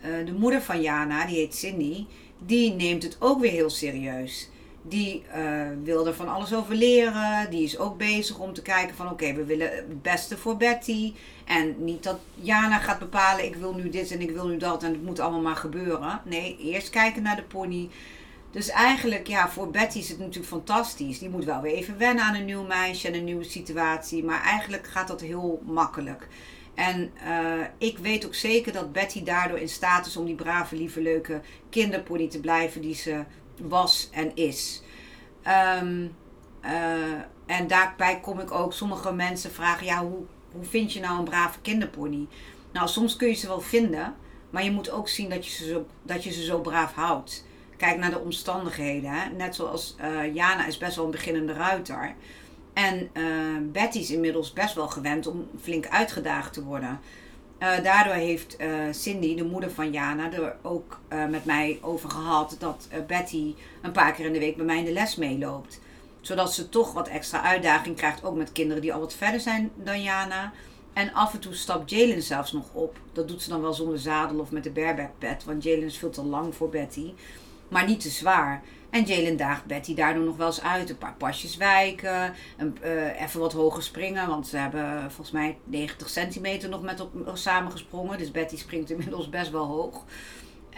de 0.02 0.34
moeder 0.38 0.62
van 0.62 0.82
Jana, 0.82 1.26
die 1.26 1.36
heet 1.36 1.56
Cindy, 1.56 2.06
die 2.38 2.74
neemt 2.74 3.04
het 3.04 3.18
ook 3.20 3.40
weer 3.40 3.52
heel 3.52 3.70
serieus. 3.70 4.50
Die 4.82 5.24
uh, 5.36 5.68
wil 5.84 6.08
er 6.08 6.14
van 6.14 6.28
alles 6.28 6.54
over 6.54 6.76
leren. 6.76 7.50
Die 7.50 7.64
is 7.64 7.78
ook 7.78 7.98
bezig 7.98 8.40
om 8.40 8.54
te 8.54 8.62
kijken 8.62 8.96
van 8.96 9.10
oké, 9.10 9.34
we 9.34 9.46
willen 9.46 9.72
het 9.72 10.02
beste 10.02 10.38
voor 10.38 10.58
Betty. 10.58 11.14
En 11.46 11.76
niet 11.78 12.04
dat 12.04 12.20
Jana 12.36 12.78
gaat 12.78 13.00
bepalen 13.00 13.46
ik 13.46 13.56
wil 13.56 13.74
nu 13.74 13.90
dit 13.90 14.12
en 14.12 14.22
ik 14.22 14.32
wil 14.32 14.48
nu 14.48 14.58
dat 14.58 14.84
en 14.84 14.92
het 14.92 15.04
moet 15.04 15.20
allemaal 15.20 15.42
maar 15.42 15.56
gebeuren. 15.56 16.22
Nee, 16.26 16.58
eerst 16.58 16.90
kijken 16.90 17.24
naar 17.24 17.36
de 17.36 17.44
pony. 17.44 17.90
Dus 18.52 18.70
eigenlijk, 18.70 19.28
ja, 19.28 19.50
voor 19.50 19.70
Betty 19.70 19.98
is 19.98 20.10
het 20.10 20.20
natuurlijk 20.20 20.48
fantastisch. 20.48 21.20
Die 21.20 21.30
moet 21.30 21.46
wel 21.46 21.62
weer 21.62 21.74
even 21.74 21.98
wennen 21.98 22.24
aan 22.24 22.36
een 22.36 22.46
nieuw 22.46 22.64
meisje 22.64 23.08
en 23.08 23.14
een 23.14 23.24
nieuwe 23.24 23.44
situatie. 23.44 24.24
Maar 24.24 24.42
eigenlijk 24.42 24.88
gaat 24.88 25.08
dat 25.08 25.22
heel 25.22 25.62
makkelijk. 25.66 26.28
En 26.74 27.12
uh, 27.28 27.66
ik 27.78 27.98
weet 27.98 28.26
ook 28.26 28.36
zeker 28.36 28.74
dat 28.74 28.92
Betty 28.92 29.24
daardoor 29.24 29.58
in 29.58 29.70
staat 29.70 30.06
is 30.06 30.18
om 30.18 30.26
die 30.26 30.36
brave, 30.36 30.76
lieve, 30.76 31.02
leuke 31.02 31.42
kinderpony 31.70 32.28
te 32.28 32.40
blijven 32.40 32.82
die 32.82 32.96
ze 32.96 33.24
was 33.68 34.10
en 34.12 34.36
is. 34.36 34.82
Um, 35.82 36.16
uh, 36.66 37.22
en 37.46 37.68
daarbij 37.68 38.20
kom 38.20 38.40
ik 38.40 38.52
ook, 38.52 38.74
sommige 38.74 39.14
mensen 39.14 39.52
vragen, 39.52 39.86
ja, 39.86 40.06
hoe, 40.06 40.20
hoe 40.52 40.64
vind 40.64 40.94
je 40.94 41.00
nou 41.00 41.18
een 41.18 41.24
brave 41.24 41.60
kinderpony? 41.62 42.28
Nou, 42.72 42.88
soms 42.88 43.16
kun 43.16 43.28
je 43.28 43.34
ze 43.34 43.48
wel 43.48 43.62
vinden, 43.62 44.16
maar 44.50 44.64
je 44.64 44.72
moet 44.72 44.92
ook 44.92 45.10
zien 45.10 45.30
dat 45.30 45.46
je 45.46 45.52
ze 45.52 45.66
zo, 45.66 45.86
dat 46.04 46.24
je 46.24 46.32
ze 46.32 46.44
zo 46.44 46.60
braaf 46.60 46.94
houdt. 46.94 47.46
kijk 47.78 47.98
naar 47.98 48.10
de 48.10 48.20
omstandigheden. 48.20 49.12
Hè? 49.12 49.30
Net 49.30 49.56
zoals 49.56 49.96
uh, 50.02 50.36
Jana 50.36 50.68
is 50.68 50.78
best 50.78 50.96
wel 50.96 51.06
een 51.06 51.12
beginnende 51.12 51.54
ruiter. 51.54 52.16
En 52.74 53.10
uh, 53.14 53.72
Betty 53.72 53.98
is 53.98 54.12
inmiddels 54.12 54.54
best 54.54 54.76
wel 54.76 54.88
gewend 54.88 55.28
om 55.28 55.48
flink 55.62 55.88
uitgedaagd 55.88 56.54
te 56.54 56.64
worden. 56.64 57.00
Uh, 57.62 57.84
daardoor 57.84 58.14
heeft 58.14 58.58
Cindy, 58.92 59.36
de 59.36 59.44
moeder 59.44 59.72
van 59.72 59.92
Jana, 59.92 60.32
er 60.32 60.56
ook 60.62 61.00
met 61.30 61.46
mij 61.46 61.80
over 61.82 62.10
gehad 62.10 62.56
dat 62.60 62.88
Betty 63.08 63.56
een 63.82 63.92
paar 63.92 64.14
keer 64.14 64.26
in 64.26 64.34
de 64.34 64.40
week 64.40 64.56
bij 64.56 64.66
mij 64.66 64.78
in 64.78 64.86
de 64.86 64.92
les 64.92 65.16
meeloopt. 65.16 65.80
Zodat 66.22 66.54
ze 66.54 66.70
toch 66.70 66.94
wat 66.94 67.08
extra 67.08 67.42
uitdaging 67.42 67.96
krijgt, 67.96 68.24
ook 68.24 68.36
met 68.36 68.52
kinderen 68.52 68.82
die 68.82 68.94
al 68.94 69.00
wat 69.00 69.14
verder 69.14 69.40
zijn 69.40 69.72
dan 69.76 70.02
Jana. 70.02 70.54
En 70.94 71.14
af 71.14 71.34
en 71.34 71.40
toe 71.40 71.54
stapt 71.54 71.90
Jalen 71.90 72.22
zelfs 72.22 72.52
nog 72.52 72.66
op. 72.72 72.98
Dat 73.14 73.28
doet 73.28 73.42
ze 73.42 73.50
dan 73.50 73.62
wel 73.62 73.74
zonder 73.74 74.00
zadel 74.00 74.40
of 74.40 74.52
met 74.52 74.64
de 74.64 74.72
bareback 74.72 75.42
want 75.46 75.64
Jalen 75.64 75.84
is 75.84 75.98
veel 75.98 76.10
te 76.10 76.24
lang 76.24 76.56
voor 76.56 76.70
Betty. 76.70 77.14
Maar 77.68 77.86
niet 77.86 78.00
te 78.02 78.10
zwaar. 78.10 78.64
En 78.92 79.04
Jalen 79.04 79.38
daagt 79.38 79.66
Betty 79.66 79.96
daardoor 79.96 80.24
nog 80.24 80.38
wel 80.38 80.48
eens 80.48 80.62
uit. 80.62 80.90
Een 80.90 80.98
paar 80.98 81.16
pasjes 81.18 81.58
wijken. 81.58 82.34
Een, 82.58 82.78
uh, 82.84 83.22
even 83.22 83.40
wat 83.40 83.54
hoger 83.54 83.84
springen. 83.84 84.28
Want 84.28 84.48
ze 84.48 84.58
hebben 84.58 85.02
volgens 85.02 85.32
mij 85.32 85.58
90 85.64 86.10
centimeter 86.10 86.70
nog 86.70 86.82
met 86.82 87.00
op, 87.00 87.12
samen 87.34 87.72
gesprongen. 87.72 88.18
Dus 88.18 88.32
Betty 88.32 88.58
springt 88.58 88.90
inmiddels 88.90 89.30
best 89.30 89.52
wel 89.52 89.66
hoog. 89.66 90.04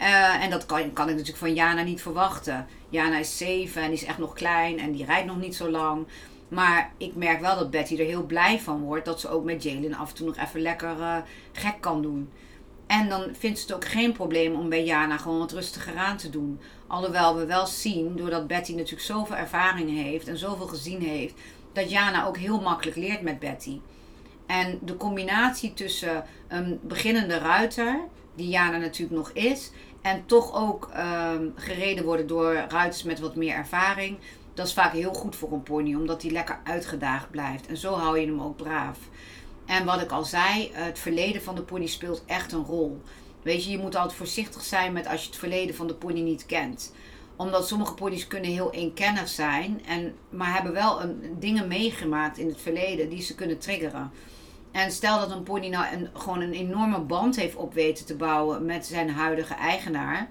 Uh, 0.00 0.44
en 0.44 0.50
dat 0.50 0.66
kan, 0.66 0.92
kan 0.92 1.04
ik 1.08 1.10
natuurlijk 1.10 1.38
van 1.38 1.54
Jana 1.54 1.82
niet 1.82 2.02
verwachten. 2.02 2.66
Jana 2.88 3.18
is 3.18 3.36
7 3.36 3.82
en 3.82 3.90
die 3.90 3.98
is 3.98 4.04
echt 4.06 4.18
nog 4.18 4.34
klein. 4.34 4.78
En 4.78 4.92
die 4.92 5.04
rijdt 5.04 5.26
nog 5.26 5.38
niet 5.38 5.56
zo 5.56 5.70
lang. 5.70 6.06
Maar 6.48 6.92
ik 6.96 7.14
merk 7.14 7.40
wel 7.40 7.56
dat 7.58 7.70
Betty 7.70 7.98
er 7.98 8.06
heel 8.06 8.26
blij 8.26 8.60
van 8.60 8.80
wordt. 8.80 9.04
Dat 9.04 9.20
ze 9.20 9.28
ook 9.28 9.44
met 9.44 9.62
Jalen 9.62 9.94
af 9.94 10.08
en 10.08 10.14
toe 10.14 10.26
nog 10.26 10.36
even 10.36 10.60
lekker 10.60 10.98
uh, 10.98 11.16
gek 11.52 11.80
kan 11.80 12.02
doen. 12.02 12.30
En 13.00 13.08
dan 13.08 13.28
vindt 13.32 13.58
ze 13.58 13.66
het 13.66 13.74
ook 13.74 13.84
geen 13.84 14.12
probleem 14.12 14.54
om 14.54 14.68
bij 14.68 14.84
Jana 14.84 15.16
gewoon 15.16 15.38
wat 15.38 15.52
rustiger 15.52 15.96
aan 15.96 16.16
te 16.16 16.30
doen. 16.30 16.60
Alhoewel 16.86 17.36
we 17.36 17.46
wel 17.46 17.66
zien, 17.66 18.16
doordat 18.16 18.46
Betty 18.46 18.72
natuurlijk 18.72 19.02
zoveel 19.02 19.36
ervaring 19.36 19.90
heeft 19.90 20.28
en 20.28 20.38
zoveel 20.38 20.66
gezien 20.66 21.00
heeft, 21.00 21.34
dat 21.72 21.90
Jana 21.90 22.26
ook 22.26 22.36
heel 22.36 22.60
makkelijk 22.60 22.96
leert 22.96 23.22
met 23.22 23.38
Betty. 23.38 23.80
En 24.46 24.78
de 24.82 24.96
combinatie 24.96 25.74
tussen 25.74 26.24
een 26.48 26.80
beginnende 26.82 27.38
ruiter, 27.38 28.00
die 28.34 28.48
Jana 28.48 28.76
natuurlijk 28.76 29.16
nog 29.16 29.30
is, 29.30 29.70
en 30.02 30.26
toch 30.26 30.54
ook 30.54 30.90
um, 30.96 31.52
gereden 31.56 32.04
worden 32.04 32.26
door 32.26 32.54
ruiters 32.68 33.02
met 33.02 33.20
wat 33.20 33.36
meer 33.36 33.54
ervaring, 33.54 34.18
dat 34.54 34.66
is 34.66 34.72
vaak 34.72 34.92
heel 34.92 35.14
goed 35.14 35.36
voor 35.36 35.52
een 35.52 35.62
pony, 35.62 35.94
omdat 35.94 36.22
hij 36.22 36.30
lekker 36.30 36.58
uitgedaagd 36.64 37.30
blijft. 37.30 37.66
En 37.66 37.76
zo 37.76 37.94
hou 37.94 38.18
je 38.18 38.26
hem 38.26 38.40
ook 38.40 38.56
braaf. 38.56 38.98
En 39.66 39.84
wat 39.84 40.00
ik 40.00 40.10
al 40.10 40.24
zei, 40.24 40.70
het 40.72 40.98
verleden 40.98 41.42
van 41.42 41.54
de 41.54 41.62
pony 41.62 41.86
speelt 41.86 42.22
echt 42.26 42.52
een 42.52 42.64
rol. 42.64 43.00
Weet 43.42 43.64
je, 43.64 43.70
je 43.70 43.78
moet 43.78 43.96
altijd 43.96 44.18
voorzichtig 44.18 44.62
zijn 44.62 44.92
met 44.92 45.06
als 45.06 45.20
je 45.22 45.26
het 45.26 45.38
verleden 45.38 45.74
van 45.74 45.86
de 45.86 45.94
pony 45.94 46.20
niet 46.20 46.46
kent. 46.46 46.92
Omdat 47.36 47.68
sommige 47.68 47.94
ponies 47.94 48.26
kunnen 48.26 48.50
heel 48.50 48.72
eenkennig 48.72 49.28
zijn, 49.28 49.82
en, 49.86 50.14
maar 50.30 50.54
hebben 50.54 50.72
wel 50.72 51.02
een, 51.02 51.36
dingen 51.38 51.68
meegemaakt 51.68 52.38
in 52.38 52.46
het 52.46 52.60
verleden 52.60 53.08
die 53.08 53.22
ze 53.22 53.34
kunnen 53.34 53.58
triggeren. 53.58 54.10
En 54.72 54.92
stel 54.92 55.18
dat 55.18 55.30
een 55.30 55.42
pony 55.42 55.68
nou 55.68 55.94
een, 55.94 56.08
gewoon 56.12 56.40
een 56.40 56.52
enorme 56.52 57.00
band 57.00 57.36
heeft 57.36 57.56
op 57.56 57.74
weten 57.74 58.06
te 58.06 58.16
bouwen 58.16 58.64
met 58.64 58.86
zijn 58.86 59.10
huidige 59.10 59.54
eigenaar. 59.54 60.30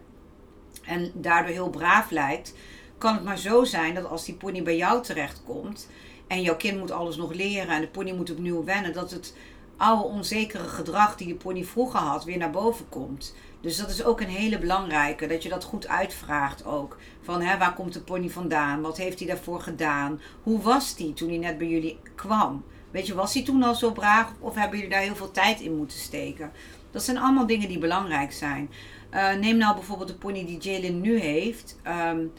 En 0.84 1.12
daardoor 1.14 1.54
heel 1.54 1.70
braaf 1.70 2.10
lijkt. 2.12 2.54
Kan 2.98 3.14
het 3.14 3.24
maar 3.24 3.38
zo 3.38 3.64
zijn 3.64 3.94
dat 3.94 4.06
als 4.06 4.26
die 4.26 4.36
pony 4.36 4.64
bij 4.64 4.78
jou 4.78 5.04
terechtkomt 5.04 5.88
en 6.28 6.42
jouw 6.42 6.56
kind 6.56 6.80
moet 6.80 6.92
alles 6.92 7.16
nog 7.16 7.34
leren 7.34 7.76
en 7.76 7.82
de 7.82 7.88
pony 7.88 8.12
moet 8.12 8.32
opnieuw 8.32 8.64
wennen, 8.64 8.94
dat 8.94 9.12
het 9.12 9.36
oude 9.78 10.04
onzekere 10.04 10.68
gedrag 10.68 11.16
die 11.16 11.28
de 11.28 11.36
pony 11.36 11.64
vroeger 11.64 12.00
had 12.00 12.24
weer 12.24 12.38
naar 12.38 12.52
boven 12.52 12.90
komt. 12.90 13.36
Dus 13.62 13.78
dat 13.78 13.90
is 13.90 14.04
ook 14.04 14.22
een 14.22 14.28
hele 14.28 14.60
belangrijke, 14.60 15.28
dat 15.28 15.44
je 15.44 15.50
dat 15.50 15.64
goed 15.64 15.88
uitvraagt 15.88 16.66
ook. 16.66 16.98
Van 17.22 17.42
hè, 17.42 17.58
waar 17.58 17.74
komt 17.74 17.94
de 17.94 18.02
pony 18.02 18.30
vandaan? 18.30 18.82
Wat 18.82 18.98
heeft 18.98 19.20
hij 19.20 19.28
daarvoor 19.28 19.62
gedaan? 19.62 20.22
Hoe 20.44 20.62
was 20.62 20.96
die 20.96 21.14
toen 21.14 21.30
hij 21.30 21.38
net 21.38 21.58
bij 21.58 21.68
jullie 21.68 22.00
kwam? 22.16 22.64
Weet 22.92 23.08
je, 23.08 23.16
was 23.16 23.34
hij 23.34 23.44
toen 23.44 23.64
al 23.64 23.76
zo 23.76 23.92
braaf 23.92 24.32
of 24.40 24.56
hebben 24.56 24.78
jullie 24.78 24.94
daar 24.94 25.02
heel 25.02 25.16
veel 25.16 25.32
tijd 25.32 25.60
in 25.60 25.78
moeten 25.78 25.98
steken? 25.98 26.52
Dat 26.92 27.04
zijn 27.04 27.18
allemaal 27.18 27.48
dingen 27.48 27.68
die 27.68 27.78
belangrijk 27.78 28.32
zijn. 28.32 28.70
Uh, 29.14 29.34
neem 29.34 29.58
nou 29.58 29.76
bijvoorbeeld 29.76 30.10
de 30.10 30.16
pony 30.16 30.46
die 30.46 30.58
Jalen 30.58 31.02
nu 31.02 31.20
heeft. 31.20 31.80
Um, 31.88 32.32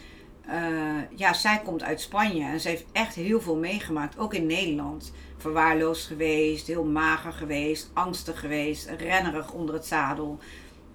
uh, 0.48 1.18
ja, 1.18 1.32
zij 1.32 1.60
komt 1.64 1.82
uit 1.82 2.00
Spanje 2.00 2.44
en 2.44 2.60
ze 2.60 2.68
heeft 2.68 2.84
echt 2.92 3.14
heel 3.14 3.40
veel 3.40 3.56
meegemaakt, 3.56 4.18
ook 4.18 4.34
in 4.34 4.46
Nederland. 4.46 5.12
Verwaarloosd 5.36 6.06
geweest, 6.06 6.66
heel 6.66 6.84
mager 6.84 7.32
geweest, 7.32 7.90
angstig 7.92 8.40
geweest, 8.40 8.90
rennerig 8.98 9.52
onder 9.52 9.74
het 9.74 9.86
zadel. 9.86 10.38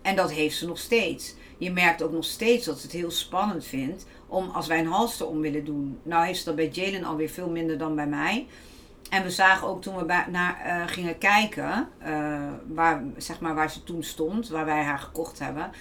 En 0.01 0.15
dat 0.15 0.31
heeft 0.31 0.57
ze 0.57 0.67
nog 0.67 0.77
steeds. 0.77 1.35
Je 1.57 1.71
merkt 1.71 2.01
ook 2.01 2.11
nog 2.11 2.25
steeds 2.25 2.65
dat 2.65 2.77
ze 2.77 2.85
het 2.85 2.95
heel 2.95 3.11
spannend 3.11 3.65
vindt 3.65 4.05
om 4.27 4.49
als 4.49 4.67
wij 4.67 4.79
een 4.79 4.87
halster 4.87 5.27
om 5.27 5.41
willen 5.41 5.65
doen. 5.65 5.99
Nou 6.03 6.25
heeft 6.25 6.39
ze 6.39 6.45
dat 6.45 6.55
bij 6.55 6.67
Jalen 6.67 7.03
alweer 7.03 7.29
veel 7.29 7.49
minder 7.49 7.77
dan 7.77 7.95
bij 7.95 8.07
mij. 8.07 8.47
En 9.09 9.23
we 9.23 9.29
zagen 9.29 9.67
ook 9.67 9.81
toen 9.81 9.95
we 9.95 10.23
naar, 10.31 10.61
uh, 10.65 10.87
gingen 10.87 11.17
kijken, 11.17 11.89
uh, 12.07 12.39
waar, 12.67 13.03
zeg 13.17 13.39
maar 13.39 13.55
waar 13.55 13.71
ze 13.71 13.83
toen 13.83 14.03
stond, 14.03 14.49
waar 14.49 14.65
wij 14.65 14.83
haar 14.83 14.99
gekocht 14.99 15.39
hebben 15.39 15.71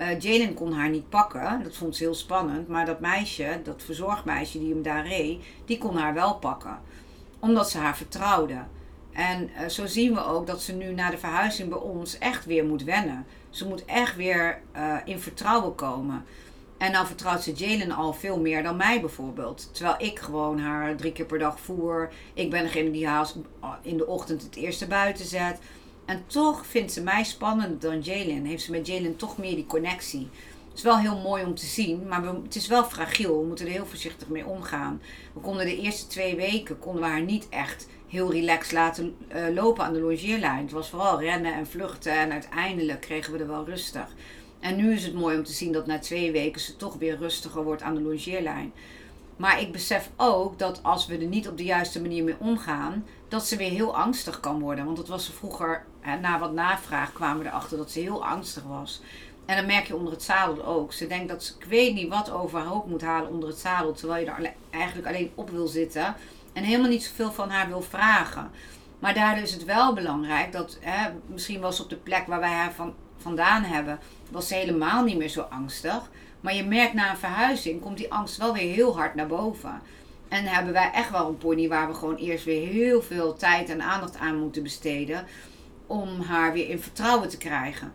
uh, 0.00 0.20
Jalen 0.20 0.54
kon 0.54 0.72
haar 0.72 0.88
niet 0.88 1.08
pakken. 1.08 1.62
Dat 1.62 1.76
vond 1.76 1.96
ze 1.96 2.02
heel 2.02 2.14
spannend. 2.14 2.68
Maar 2.68 2.86
dat 2.86 3.00
meisje, 3.00 3.60
dat 3.62 3.82
verzorgmeisje 3.82 4.58
die 4.58 4.72
hem 4.72 4.82
daar 4.82 5.06
reed, 5.06 5.42
die 5.64 5.78
kon 5.78 5.96
haar 5.96 6.14
wel 6.14 6.34
pakken. 6.34 6.78
Omdat 7.38 7.70
ze 7.70 7.78
haar 7.78 7.96
vertrouwde. 7.96 8.58
En 9.12 9.50
uh, 9.60 9.68
zo 9.68 9.86
zien 9.86 10.14
we 10.14 10.24
ook 10.24 10.46
dat 10.46 10.62
ze 10.62 10.72
nu 10.72 10.92
na 10.92 11.10
de 11.10 11.18
verhuizing 11.18 11.68
bij 11.68 11.78
ons 11.78 12.18
echt 12.18 12.44
weer 12.44 12.64
moet 12.64 12.84
wennen. 12.84 13.26
Ze 13.50 13.68
moet 13.68 13.84
echt 13.84 14.16
weer 14.16 14.60
uh, 14.76 14.96
in 15.04 15.20
vertrouwen 15.20 15.74
komen. 15.74 16.24
En 16.78 16.92
nou 16.92 17.06
vertrouwt 17.06 17.42
ze 17.42 17.52
Jalen 17.52 17.90
al 17.90 18.12
veel 18.12 18.40
meer 18.40 18.62
dan 18.62 18.76
mij 18.76 19.00
bijvoorbeeld. 19.00 19.68
Terwijl 19.72 19.94
ik 19.98 20.18
gewoon 20.18 20.58
haar 20.58 20.96
drie 20.96 21.12
keer 21.12 21.24
per 21.24 21.38
dag 21.38 21.60
voer. 21.60 22.12
Ik 22.34 22.50
ben 22.50 22.62
degene 22.62 22.90
die 22.90 23.06
haar 23.06 23.30
in 23.82 23.96
de 23.96 24.06
ochtend 24.06 24.42
het 24.42 24.56
eerste 24.56 24.86
buiten 24.86 25.24
zet. 25.24 25.58
En 26.04 26.22
toch 26.26 26.66
vindt 26.66 26.92
ze 26.92 27.02
mij 27.02 27.24
spannender 27.24 27.78
dan 27.78 28.00
Jalen. 28.00 28.44
Heeft 28.44 28.62
ze 28.62 28.70
met 28.70 28.86
Jalen 28.86 29.16
toch 29.16 29.38
meer 29.38 29.54
die 29.54 29.66
connectie. 29.66 30.28
Het 30.68 30.82
is 30.82 30.82
wel 30.82 30.98
heel 30.98 31.18
mooi 31.18 31.44
om 31.44 31.54
te 31.54 31.66
zien, 31.66 32.08
maar 32.08 32.24
het 32.24 32.56
is 32.56 32.66
wel 32.66 32.84
fragiel. 32.84 33.40
We 33.40 33.46
moeten 33.46 33.66
er 33.66 33.72
heel 33.72 33.86
voorzichtig 33.86 34.28
mee 34.28 34.46
omgaan. 34.46 35.00
We 35.32 35.40
konden 35.40 35.66
de 35.66 35.80
eerste 35.80 36.06
twee 36.06 36.36
weken 36.36 36.78
konden 36.78 37.02
we 37.02 37.08
haar 37.08 37.22
niet 37.22 37.48
echt 37.48 37.88
heel 38.08 38.32
relaxed 38.32 38.72
laten 38.72 39.16
uh, 39.34 39.54
lopen 39.54 39.84
aan 39.84 39.92
de 39.92 40.00
longeerlijn. 40.00 40.62
Het 40.62 40.70
was 40.70 40.90
vooral 40.90 41.20
rennen 41.20 41.54
en 41.54 41.66
vluchten 41.66 42.12
en 42.12 42.32
uiteindelijk 42.32 43.00
kregen 43.00 43.32
we 43.32 43.38
er 43.38 43.46
wel 43.46 43.64
rustig. 43.64 44.06
En 44.60 44.76
nu 44.76 44.92
is 44.92 45.04
het 45.04 45.14
mooi 45.14 45.36
om 45.36 45.44
te 45.44 45.52
zien 45.52 45.72
dat 45.72 45.86
na 45.86 45.98
twee 45.98 46.32
weken 46.32 46.60
ze 46.60 46.76
toch 46.76 46.94
weer 46.94 47.18
rustiger 47.18 47.64
wordt 47.64 47.82
aan 47.82 47.94
de 47.94 48.00
longeerlijn. 48.00 48.72
Maar 49.36 49.60
ik 49.60 49.72
besef 49.72 50.10
ook 50.16 50.58
dat 50.58 50.82
als 50.82 51.06
we 51.06 51.16
er 51.16 51.26
niet 51.26 51.48
op 51.48 51.56
de 51.56 51.64
juiste 51.64 52.00
manier 52.00 52.24
mee 52.24 52.36
omgaan, 52.38 53.04
dat 53.34 53.46
ze 53.46 53.56
weer 53.56 53.70
heel 53.70 53.96
angstig 53.96 54.40
kan 54.40 54.60
worden. 54.60 54.84
Want 54.84 54.96
dat 54.96 55.08
was 55.08 55.24
ze 55.24 55.32
vroeger, 55.32 55.84
na 56.20 56.38
wat 56.38 56.52
navraag 56.52 57.12
kwamen 57.12 57.42
we 57.42 57.48
erachter 57.48 57.76
dat 57.76 57.90
ze 57.90 58.00
heel 58.00 58.26
angstig 58.26 58.62
was. 58.62 59.00
En 59.46 59.56
dan 59.56 59.66
merk 59.66 59.86
je 59.86 59.96
onder 59.96 60.12
het 60.12 60.22
zadel 60.22 60.64
ook. 60.64 60.92
Ze 60.92 61.06
denkt 61.06 61.28
dat 61.28 61.44
ze, 61.44 61.52
ik 61.58 61.64
weet 61.64 61.94
niet 61.94 62.08
wat 62.08 62.30
overhoop 62.30 62.88
moet 62.88 63.02
halen 63.02 63.30
onder 63.30 63.48
het 63.48 63.58
zadel. 63.58 63.92
Terwijl 63.92 64.24
je 64.24 64.30
er 64.30 64.52
eigenlijk 64.70 65.08
alleen 65.08 65.32
op 65.34 65.50
wil 65.50 65.66
zitten. 65.66 66.14
En 66.52 66.64
helemaal 66.64 66.90
niet 66.90 67.04
zoveel 67.04 67.32
van 67.32 67.50
haar 67.50 67.68
wil 67.68 67.82
vragen. 67.82 68.50
Maar 68.98 69.14
daardoor 69.14 69.42
is 69.42 69.52
het 69.52 69.64
wel 69.64 69.94
belangrijk 69.94 70.52
dat, 70.52 70.78
hè, 70.80 71.10
misschien 71.26 71.60
was 71.60 71.80
op 71.80 71.88
de 71.88 71.96
plek 71.96 72.26
waar 72.26 72.40
wij 72.40 72.52
haar 72.52 72.72
van, 72.72 72.94
vandaan 73.16 73.62
hebben, 73.62 73.98
was 74.30 74.48
ze 74.48 74.54
helemaal 74.54 75.04
niet 75.04 75.18
meer 75.18 75.28
zo 75.28 75.40
angstig. 75.40 76.10
Maar 76.40 76.54
je 76.54 76.64
merkt 76.64 76.94
na 76.94 77.10
een 77.10 77.16
verhuizing 77.16 77.80
komt 77.80 77.96
die 77.96 78.12
angst 78.12 78.36
wel 78.36 78.52
weer 78.52 78.74
heel 78.74 78.96
hard 78.96 79.14
naar 79.14 79.26
boven. 79.26 79.82
En 80.34 80.44
hebben 80.44 80.72
wij 80.72 80.90
echt 80.92 81.10
wel 81.10 81.28
een 81.28 81.38
pony 81.38 81.68
waar 81.68 81.88
we 81.88 81.94
gewoon 81.94 82.16
eerst 82.16 82.44
weer 82.44 82.68
heel 82.68 83.02
veel 83.02 83.34
tijd 83.34 83.68
en 83.68 83.82
aandacht 83.82 84.16
aan 84.16 84.38
moeten 84.38 84.62
besteden. 84.62 85.26
Om 85.86 86.20
haar 86.20 86.52
weer 86.52 86.68
in 86.68 86.80
vertrouwen 86.80 87.28
te 87.28 87.36
krijgen. 87.36 87.92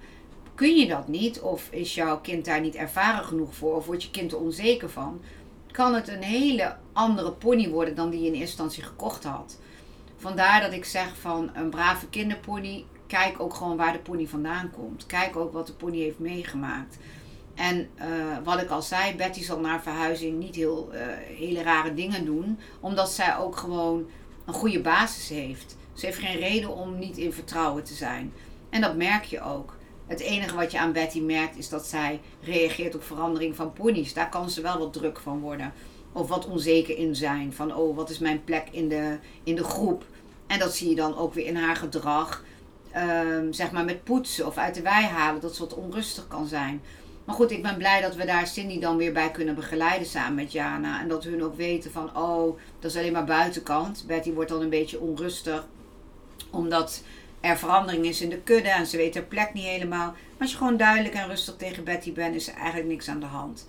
Kun 0.55 0.75
je 0.75 0.88
dat 0.88 1.08
niet, 1.08 1.39
of 1.39 1.67
is 1.72 1.96
jouw 1.96 2.19
kind 2.19 2.46
daar 2.46 2.62
niet 2.62 2.75
ervaren 2.75 3.24
genoeg 3.24 3.55
voor, 3.55 3.75
of 3.75 3.86
wordt 3.86 4.03
je 4.03 4.12
kind 4.12 4.31
er 4.31 4.39
onzeker 4.39 4.89
van, 4.89 5.22
kan 5.72 5.93
het 5.93 6.08
een 6.08 6.24
hele 6.24 6.75
andere 6.93 7.31
pony 7.31 7.69
worden 7.69 7.96
dan 7.96 8.10
die 8.10 8.19
je 8.19 8.25
in 8.25 8.34
eerste 8.34 8.48
instantie 8.48 8.84
gekocht 8.84 9.24
had. 9.24 9.60
Vandaar 10.17 10.62
dat 10.62 10.74
ik 10.74 10.86
zeg 10.86 11.17
van 11.17 11.50
een 11.53 11.69
brave 11.69 12.08
kinderpony, 12.08 12.86
kijk 13.08 13.39
ook 13.39 13.53
gewoon 13.53 13.77
waar 13.77 13.93
de 13.93 14.00
pony 14.00 14.27
vandaan 14.27 14.72
komt. 14.72 15.05
Kijk 15.05 15.36
ook 15.36 15.53
wat 15.53 15.67
de 15.67 15.74
pony 15.74 15.98
heeft 15.98 16.19
meegemaakt. 16.19 16.98
En 17.60 17.89
uh, 17.98 18.06
wat 18.44 18.62
ik 18.62 18.70
al 18.70 18.82
zei, 18.82 19.16
Betty 19.16 19.44
zal 19.44 19.60
na 19.60 19.82
verhuizing 19.82 20.39
niet 20.39 20.56
heel 20.56 20.89
uh, 20.94 21.00
hele 21.38 21.62
rare 21.62 21.94
dingen 21.94 22.25
doen, 22.25 22.60
omdat 22.80 23.12
zij 23.12 23.38
ook 23.38 23.58
gewoon 23.58 24.08
een 24.46 24.54
goede 24.54 24.82
basis 24.82 25.30
heeft. 25.30 25.75
Ze 25.94 26.06
heeft 26.06 26.18
geen 26.18 26.39
reden 26.39 26.75
om 26.75 27.00
niet 27.00 27.18
in 27.18 27.34
vertrouwen 27.34 27.84
te 27.84 27.94
zijn. 27.94 28.34
En 28.70 28.82
dat 28.82 28.96
merk 28.96 29.24
je 29.24 29.42
ook. 29.42 29.78
Het 30.08 30.20
enige 30.20 30.56
wat 30.56 30.72
je 30.72 30.80
aan 30.80 30.92
Betty 30.92 31.20
merkt 31.22 31.58
is 31.58 31.70
dat 31.70 31.86
zij 31.86 32.20
reageert 32.42 32.96
op 32.96 33.04
verandering 33.04 33.56
van 33.56 33.74
ponies. 33.74 34.13
Daar 34.13 34.30
kan 34.30 34.50
ze 34.50 34.62
wel 34.62 34.80
wat 34.80 34.94
druk 34.94 35.20
van 35.20 35.39
worden. 35.39 35.74
Of 36.12 36.28
wat 36.28 36.48
onzeker 36.48 36.98
in 36.98 37.16
zijn. 37.16 37.54
Van 37.54 37.75
oh, 37.75 37.96
wat 37.96 38.10
is 38.10 38.20
mijn 38.20 38.44
plek 38.44 38.68
in 38.72 38.89
de, 38.89 39.18
in 39.44 39.56
de 39.56 39.63
groep? 39.63 40.06
En 40.48 40.60
dat 40.60 40.75
zie 40.75 40.89
je 40.89 40.96
dan 40.96 41.18
ook 41.18 41.34
weer 41.34 41.46
in 41.46 41.56
haar 41.56 41.75
gedrag. 41.75 42.44
Um, 42.96 43.54
zeg 43.54 43.72
maar 43.72 43.86
met 43.86 44.04
poetsen 44.04 44.46
of 44.46 44.58
uit 44.58 44.75
de 44.75 44.82
wei 44.82 45.06
halen. 45.06 45.42
Dat 45.42 45.56
ze 45.56 45.62
wat 45.62 45.74
onrustig 45.74 46.28
kan 46.28 46.48
zijn. 46.48 46.82
Maar 47.29 47.38
goed, 47.38 47.51
ik 47.51 47.62
ben 47.62 47.77
blij 47.77 48.01
dat 48.01 48.15
we 48.15 48.25
daar 48.25 48.48
Cindy 48.48 48.79
dan 48.79 48.98
weer 48.98 49.13
bij 49.13 49.31
kunnen 49.31 49.55
begeleiden 49.55 50.07
samen 50.07 50.36
met 50.36 50.51
Jana. 50.51 51.01
En 51.01 51.07
dat 51.07 51.24
hun 51.24 51.43
ook 51.43 51.55
weten 51.55 51.91
van, 51.91 52.17
oh, 52.17 52.59
dat 52.79 52.91
is 52.91 52.98
alleen 52.98 53.12
maar 53.12 53.25
buitenkant. 53.25 54.03
Betty 54.07 54.33
wordt 54.33 54.50
dan 54.50 54.62
een 54.62 54.69
beetje 54.69 55.00
onrustig. 55.00 55.67
Omdat 56.50 57.03
er 57.39 57.57
verandering 57.57 58.05
is 58.05 58.21
in 58.21 58.29
de 58.29 58.41
kudde 58.41 58.69
en 58.69 58.86
ze 58.86 58.98
weet 58.98 59.13
haar 59.15 59.24
plek 59.24 59.53
niet 59.53 59.65
helemaal. 59.65 60.05
Maar 60.05 60.39
als 60.39 60.51
je 60.51 60.57
gewoon 60.57 60.77
duidelijk 60.77 61.13
en 61.13 61.27
rustig 61.27 61.55
tegen 61.55 61.83
Betty 61.83 62.13
bent, 62.13 62.36
is 62.36 62.48
er 62.48 62.55
eigenlijk 62.55 62.88
niks 62.88 63.09
aan 63.09 63.19
de 63.19 63.25
hand. 63.25 63.67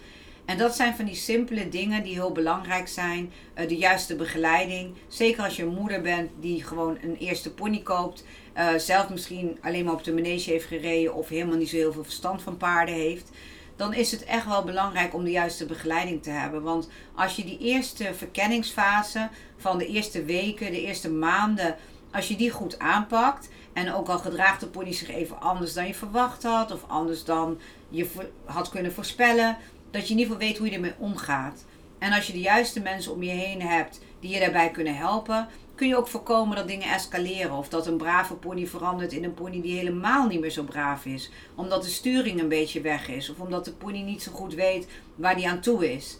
En 0.50 0.58
dat 0.58 0.76
zijn 0.76 0.96
van 0.96 1.04
die 1.04 1.14
simpele 1.14 1.68
dingen 1.68 2.02
die 2.02 2.12
heel 2.12 2.32
belangrijk 2.32 2.88
zijn. 2.88 3.32
Uh, 3.58 3.68
de 3.68 3.76
juiste 3.76 4.16
begeleiding. 4.16 4.94
Zeker 5.08 5.44
als 5.44 5.56
je 5.56 5.62
een 5.62 5.74
moeder 5.74 6.00
bent 6.00 6.30
die 6.40 6.64
gewoon 6.64 6.98
een 7.02 7.16
eerste 7.16 7.52
pony 7.52 7.78
koopt. 7.78 8.24
Uh, 8.56 8.68
zelf 8.76 9.08
misschien 9.08 9.58
alleen 9.60 9.84
maar 9.84 9.94
op 9.94 10.04
de 10.04 10.12
manege 10.12 10.50
heeft 10.50 10.66
gereden 10.66 11.14
of 11.14 11.28
helemaal 11.28 11.56
niet 11.56 11.68
zo 11.68 11.76
heel 11.76 11.92
veel 11.92 12.04
verstand 12.04 12.42
van 12.42 12.56
paarden 12.56 12.94
heeft. 12.94 13.30
Dan 13.76 13.94
is 13.94 14.10
het 14.10 14.24
echt 14.24 14.46
wel 14.46 14.64
belangrijk 14.64 15.14
om 15.14 15.24
de 15.24 15.30
juiste 15.30 15.66
begeleiding 15.66 16.22
te 16.22 16.30
hebben. 16.30 16.62
Want 16.62 16.88
als 17.14 17.36
je 17.36 17.44
die 17.44 17.58
eerste 17.58 18.14
verkenningsfase 18.14 19.28
van 19.56 19.78
de 19.78 19.86
eerste 19.86 20.24
weken, 20.24 20.72
de 20.72 20.82
eerste 20.82 21.10
maanden, 21.10 21.76
als 22.12 22.28
je 22.28 22.36
die 22.36 22.50
goed 22.50 22.78
aanpakt. 22.78 23.48
En 23.72 23.92
ook 23.92 24.08
al 24.08 24.18
gedraagt 24.18 24.60
de 24.60 24.66
pony 24.66 24.92
zich 24.92 25.10
even 25.10 25.40
anders 25.40 25.72
dan 25.72 25.86
je 25.86 25.94
verwacht 25.94 26.42
had. 26.42 26.72
Of 26.72 26.84
anders 26.86 27.24
dan 27.24 27.58
je 27.88 28.06
had 28.44 28.68
kunnen 28.68 28.92
voorspellen 28.92 29.56
dat 29.90 30.06
je 30.06 30.12
in 30.12 30.18
ieder 30.18 30.32
geval 30.32 30.48
weet 30.48 30.58
hoe 30.58 30.66
je 30.66 30.74
ermee 30.74 30.94
omgaat. 30.98 31.64
En 31.98 32.12
als 32.12 32.26
je 32.26 32.32
de 32.32 32.40
juiste 32.40 32.80
mensen 32.80 33.12
om 33.12 33.22
je 33.22 33.30
heen 33.30 33.62
hebt 33.62 34.00
die 34.20 34.30
je 34.30 34.40
daarbij 34.40 34.70
kunnen 34.70 34.96
helpen, 34.96 35.48
kun 35.74 35.88
je 35.88 35.96
ook 35.96 36.08
voorkomen 36.08 36.56
dat 36.56 36.68
dingen 36.68 36.92
escaleren. 36.92 37.52
Of 37.52 37.68
dat 37.68 37.86
een 37.86 37.96
brave 37.96 38.34
pony 38.34 38.66
verandert 38.66 39.12
in 39.12 39.24
een 39.24 39.34
pony 39.34 39.60
die 39.60 39.76
helemaal 39.76 40.26
niet 40.26 40.40
meer 40.40 40.50
zo 40.50 40.62
braaf 40.62 41.04
is. 41.04 41.30
Omdat 41.54 41.82
de 41.82 41.88
sturing 41.88 42.40
een 42.40 42.48
beetje 42.48 42.80
weg 42.80 43.08
is. 43.08 43.30
Of 43.30 43.40
omdat 43.40 43.64
de 43.64 43.72
pony 43.72 44.00
niet 44.00 44.22
zo 44.22 44.32
goed 44.32 44.54
weet 44.54 44.88
waar 45.14 45.36
die 45.36 45.48
aan 45.48 45.60
toe 45.60 45.92
is. 45.92 46.16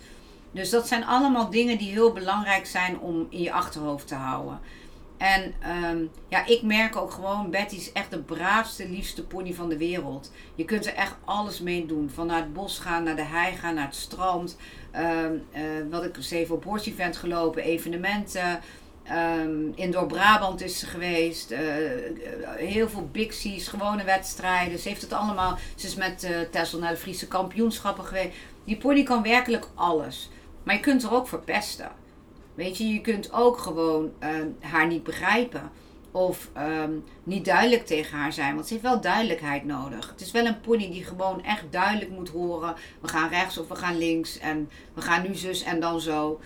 Dus 0.53 0.71
dat 0.71 0.89
zijn 0.89 1.05
allemaal 1.05 1.51
dingen 1.51 1.79
die 1.79 1.91
heel 1.91 2.13
belangrijk 2.13 2.67
zijn 2.67 2.99
om 2.99 3.27
in 3.31 3.43
je 3.43 3.53
achterhoofd 3.53 4.07
te 4.07 4.15
houden. 4.15 4.61
En 5.21 5.55
um, 5.85 6.11
ja, 6.29 6.47
ik 6.47 6.63
merk 6.63 6.97
ook 6.97 7.11
gewoon, 7.11 7.51
Betty 7.51 7.75
is 7.75 7.93
echt 7.93 8.11
de 8.11 8.19
braafste, 8.19 8.89
liefste 8.89 9.27
pony 9.27 9.55
van 9.55 9.69
de 9.69 9.77
wereld. 9.77 10.33
Je 10.55 10.65
kunt 10.65 10.87
er 10.87 10.95
echt 10.95 11.17
alles 11.25 11.61
mee 11.61 11.87
doen. 11.87 12.11
Van 12.15 12.27
naar 12.27 12.37
het 12.37 12.53
bos 12.53 12.79
gaan, 12.79 13.03
naar 13.03 13.17
de 13.17 13.25
hei 13.25 13.57
gaan, 13.57 13.75
naar 13.75 13.85
het 13.85 13.95
strand. 13.95 14.57
Um, 14.97 15.45
uh, 15.53 15.61
wat 15.91 16.05
ik 16.05 16.17
eens 16.17 16.31
even 16.31 16.55
op 16.55 16.65
Horse 16.65 16.91
Event 16.91 17.17
gelopen, 17.17 17.63
evenementen. 17.63 18.61
Um, 19.13 19.73
Indoor 19.75 20.07
Brabant 20.07 20.61
is 20.61 20.79
ze 20.79 20.87
geweest. 20.87 21.51
Uh, 21.51 21.59
heel 22.57 22.89
veel 22.89 23.09
Bixies, 23.13 23.69
gewone 23.69 24.05
wedstrijden. 24.05 24.79
Ze 24.79 24.89
heeft 24.89 25.03
het 25.03 25.13
allemaal. 25.13 25.59
Ze 25.75 25.87
is 25.87 25.95
met 25.95 26.25
uh, 26.25 26.41
Tessel 26.51 26.79
naar 26.79 26.93
de 26.93 26.97
Friese 26.97 27.29
kampioenschappen 27.29 28.05
geweest. 28.05 28.37
Die 28.65 28.77
pony 28.77 29.03
kan 29.03 29.23
werkelijk 29.23 29.69
alles. 29.75 30.31
Maar 30.63 30.75
je 30.75 30.81
kunt 30.81 31.03
er 31.03 31.13
ook 31.13 31.29
verpesten. 31.29 31.91
Weet 32.55 32.79
je, 32.79 32.89
je 32.89 33.01
kunt 33.01 33.33
ook 33.33 33.59
gewoon 33.59 34.13
ehm, 34.19 34.49
haar 34.61 34.87
niet 34.87 35.03
begrijpen. 35.03 35.71
Of 36.11 36.51
ehm, 36.53 36.93
niet 37.23 37.45
duidelijk 37.45 37.87
tegen 37.87 38.19
haar 38.19 38.33
zijn. 38.33 38.55
Want 38.55 38.67
ze 38.67 38.73
heeft 38.73 38.85
wel 38.85 39.01
duidelijkheid 39.01 39.65
nodig. 39.65 40.11
Het 40.11 40.21
is 40.21 40.31
wel 40.31 40.47
een 40.47 40.61
pony 40.61 40.91
die 40.91 41.05
gewoon 41.05 41.45
echt 41.45 41.65
duidelijk 41.71 42.11
moet 42.11 42.29
horen. 42.29 42.75
We 43.01 43.09
gaan 43.09 43.29
rechts 43.29 43.59
of 43.59 43.69
we 43.69 43.75
gaan 43.75 43.99
links. 43.99 44.39
En 44.39 44.71
we 44.95 45.01
gaan 45.01 45.23
nu 45.23 45.35
zus 45.35 45.63
en 45.63 45.81
dan 45.81 46.01
zo. 46.01 46.41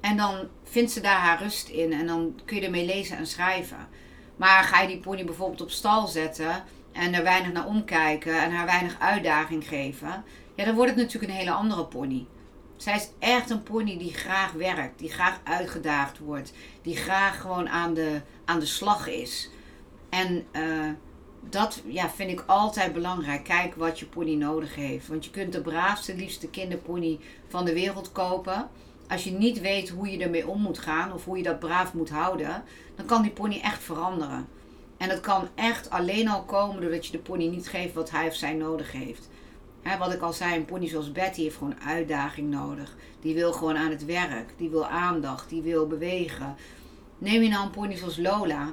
En 0.00 0.16
dan 0.16 0.48
vindt 0.64 0.92
ze 0.92 1.00
daar 1.00 1.18
haar 1.18 1.42
rust 1.42 1.68
in. 1.68 1.92
En 1.92 2.06
dan 2.06 2.40
kun 2.44 2.56
je 2.56 2.64
ermee 2.64 2.84
lezen 2.84 3.16
en 3.16 3.26
schrijven. 3.26 3.88
Maar 4.36 4.64
ga 4.64 4.80
je 4.80 4.88
die 4.88 5.00
pony 5.00 5.24
bijvoorbeeld 5.24 5.62
op 5.62 5.70
stal 5.70 6.06
zetten. 6.06 6.64
En 6.92 7.14
er 7.14 7.22
weinig 7.22 7.52
naar 7.52 7.66
omkijken. 7.66 8.42
En 8.42 8.52
haar 8.52 8.66
weinig 8.66 8.96
uitdaging 8.98 9.68
geven. 9.68 10.24
Ja, 10.54 10.64
dan 10.64 10.74
wordt 10.74 10.90
het 10.90 11.00
natuurlijk 11.00 11.32
een 11.32 11.38
hele 11.38 11.50
andere 11.50 11.84
pony. 11.84 12.26
Zij 12.76 12.96
is 12.96 13.08
echt 13.18 13.50
een 13.50 13.62
pony 13.62 13.98
die 13.98 14.14
graag 14.14 14.52
werkt, 14.52 14.98
die 14.98 15.12
graag 15.12 15.40
uitgedaagd 15.44 16.18
wordt, 16.18 16.52
die 16.82 16.96
graag 16.96 17.40
gewoon 17.40 17.68
aan 17.68 17.94
de, 17.94 18.20
aan 18.44 18.60
de 18.60 18.66
slag 18.66 19.08
is. 19.08 19.50
En 20.08 20.46
uh, 20.52 20.90
dat 21.40 21.82
ja, 21.86 22.10
vind 22.10 22.30
ik 22.30 22.44
altijd 22.46 22.92
belangrijk. 22.92 23.44
Kijk 23.44 23.74
wat 23.74 23.98
je 23.98 24.06
pony 24.06 24.34
nodig 24.34 24.74
heeft. 24.74 25.08
Want 25.08 25.24
je 25.24 25.30
kunt 25.30 25.52
de 25.52 25.60
braafste, 25.60 26.16
liefste 26.16 26.48
kinderpony 26.48 27.18
van 27.48 27.64
de 27.64 27.72
wereld 27.72 28.12
kopen. 28.12 28.68
Als 29.08 29.24
je 29.24 29.30
niet 29.30 29.60
weet 29.60 29.88
hoe 29.88 30.10
je 30.10 30.18
ermee 30.18 30.48
om 30.48 30.60
moet 30.60 30.78
gaan 30.78 31.12
of 31.12 31.24
hoe 31.24 31.36
je 31.36 31.42
dat 31.42 31.58
braaf 31.58 31.94
moet 31.94 32.10
houden, 32.10 32.62
dan 32.94 33.06
kan 33.06 33.22
die 33.22 33.30
pony 33.30 33.60
echt 33.62 33.82
veranderen. 33.82 34.48
En 34.96 35.08
dat 35.08 35.20
kan 35.20 35.48
echt 35.54 35.90
alleen 35.90 36.28
al 36.28 36.42
komen 36.42 36.80
doordat 36.80 37.06
je 37.06 37.12
de 37.12 37.18
pony 37.18 37.46
niet 37.46 37.68
geeft 37.68 37.94
wat 37.94 38.10
hij 38.10 38.26
of 38.26 38.34
zij 38.34 38.52
nodig 38.52 38.92
heeft 38.92 39.28
wat 39.98 40.12
ik 40.12 40.20
al 40.20 40.32
zei, 40.32 40.56
een 40.56 40.64
pony 40.64 40.88
zoals 40.88 41.12
Betty 41.12 41.42
heeft 41.42 41.56
gewoon 41.56 41.80
uitdaging 41.80 42.50
nodig. 42.50 42.96
Die 43.20 43.34
wil 43.34 43.52
gewoon 43.52 43.76
aan 43.76 43.90
het 43.90 44.04
werk. 44.04 44.54
Die 44.56 44.70
wil 44.70 44.86
aandacht. 44.86 45.48
Die 45.48 45.62
wil 45.62 45.86
bewegen. 45.86 46.56
Neem 47.18 47.42
je 47.42 47.48
nou 47.48 47.64
een 47.64 47.70
pony 47.70 47.96
zoals 47.96 48.18
Lola. 48.18 48.72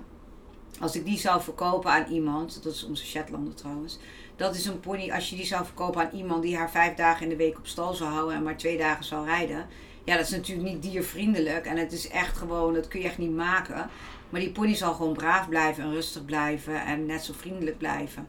Als 0.80 0.96
ik 0.96 1.06
die 1.06 1.20
zou 1.20 1.42
verkopen 1.42 1.92
aan 1.92 2.12
iemand. 2.12 2.64
Dat 2.64 2.74
is 2.74 2.84
onze 2.84 3.06
Shetlander 3.06 3.54
trouwens. 3.54 4.00
Dat 4.36 4.56
is 4.56 4.66
een 4.66 4.80
pony, 4.80 5.12
als 5.12 5.30
je 5.30 5.36
die 5.36 5.46
zou 5.46 5.66
verkopen 5.66 6.02
aan 6.02 6.18
iemand 6.18 6.42
die 6.42 6.58
haar 6.58 6.72
vijf 6.72 6.96
dagen 6.96 7.24
in 7.24 7.30
de 7.30 7.36
week 7.36 7.58
op 7.58 7.68
stal 7.68 7.94
zou 7.94 8.12
houden. 8.12 8.36
En 8.36 8.44
maar 8.44 8.58
twee 8.58 8.78
dagen 8.78 9.06
zou 9.06 9.26
rijden. 9.26 9.68
Ja, 10.04 10.16
dat 10.16 10.26
is 10.26 10.32
natuurlijk 10.32 10.70
niet 10.70 10.82
diervriendelijk. 10.82 11.66
En 11.66 11.78
het 11.78 11.92
is 11.92 12.08
echt 12.08 12.38
gewoon, 12.38 12.74
dat 12.74 12.88
kun 12.88 13.00
je 13.00 13.06
echt 13.06 13.18
niet 13.18 13.36
maken. 13.36 13.90
Maar 14.30 14.40
die 14.40 14.52
pony 14.52 14.76
zal 14.76 14.94
gewoon 14.94 15.14
braaf 15.14 15.50
blijven 15.50 15.84
en 15.84 15.94
rustig 15.94 16.26
blijven. 16.26 16.86
En 16.86 17.06
net 17.06 17.24
zo 17.24 17.34
vriendelijk 17.34 17.78
blijven. 17.78 18.28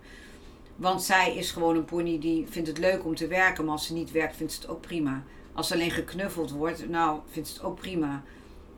Want 0.82 1.02
zij 1.02 1.36
is 1.36 1.50
gewoon 1.50 1.76
een 1.76 1.84
pony 1.84 2.18
die 2.18 2.46
vindt 2.50 2.68
het 2.68 2.78
leuk 2.78 3.04
om 3.04 3.14
te 3.14 3.26
werken. 3.26 3.64
Maar 3.64 3.72
als 3.72 3.86
ze 3.86 3.92
niet 3.92 4.10
werkt, 4.10 4.36
vindt 4.36 4.52
ze 4.52 4.60
het 4.60 4.70
ook 4.70 4.80
prima. 4.80 5.22
Als 5.52 5.68
ze 5.68 5.74
alleen 5.74 5.90
geknuffeld 5.90 6.50
wordt, 6.50 6.88
nou, 6.88 7.20
vindt 7.30 7.48
ze 7.48 7.54
het 7.54 7.64
ook 7.64 7.80
prima. 7.80 8.22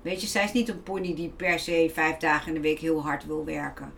Weet 0.02 0.20
je, 0.20 0.26
zij 0.26 0.44
is 0.44 0.52
niet 0.52 0.68
een 0.68 0.82
pony 0.82 1.14
die 1.14 1.28
per 1.28 1.58
se 1.58 1.90
vijf 1.94 2.16
dagen 2.16 2.48
in 2.48 2.54
de 2.54 2.60
week 2.60 2.78
heel 2.78 3.02
hard 3.02 3.26
wil 3.26 3.44
werken. 3.44 3.92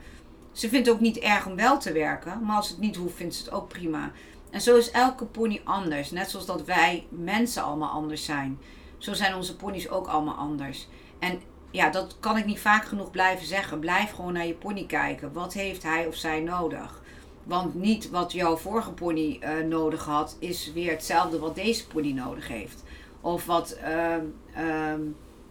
Ze 0.52 0.68
vindt 0.68 0.86
het 0.86 0.94
ook 0.94 1.00
niet 1.00 1.18
erg 1.18 1.46
om 1.46 1.56
wel 1.56 1.78
te 1.78 1.92
werken. 1.92 2.44
Maar 2.44 2.56
als 2.56 2.68
het 2.68 2.78
niet 2.78 2.96
hoeft, 2.96 3.16
vindt 3.16 3.34
ze 3.34 3.44
het 3.44 3.52
ook 3.52 3.68
prima. 3.68 4.12
En 4.50 4.60
zo 4.60 4.76
is 4.76 4.90
elke 4.90 5.24
pony 5.24 5.60
anders. 5.64 6.10
Net 6.10 6.30
zoals 6.30 6.46
dat 6.46 6.64
wij 6.64 7.06
mensen 7.08 7.62
allemaal 7.62 7.90
anders 7.90 8.24
zijn. 8.24 8.58
Zo 8.98 9.12
zijn 9.12 9.34
onze 9.34 9.56
ponies 9.56 9.88
ook 9.88 10.06
allemaal 10.06 10.36
anders. 10.36 10.88
En 11.18 11.40
ja, 11.70 11.90
dat 11.90 12.16
kan 12.20 12.36
ik 12.36 12.44
niet 12.44 12.60
vaak 12.60 12.84
genoeg 12.84 13.10
blijven 13.10 13.46
zeggen. 13.46 13.78
Blijf 13.78 14.10
gewoon 14.10 14.32
naar 14.32 14.46
je 14.46 14.54
pony 14.54 14.86
kijken. 14.86 15.32
Wat 15.32 15.52
heeft 15.52 15.82
hij 15.82 16.06
of 16.06 16.14
zij 16.14 16.40
nodig? 16.40 17.04
Want 17.46 17.74
niet 17.74 18.10
wat 18.10 18.32
jouw 18.32 18.56
vorige 18.56 18.92
pony 18.92 19.40
uh, 19.42 19.66
nodig 19.68 20.04
had, 20.04 20.36
is 20.38 20.72
weer 20.72 20.90
hetzelfde 20.90 21.38
wat 21.38 21.54
deze 21.54 21.86
pony 21.86 22.12
nodig 22.12 22.48
heeft. 22.48 22.82
Of 23.20 23.46
wat 23.46 23.76
uh, 23.84 24.14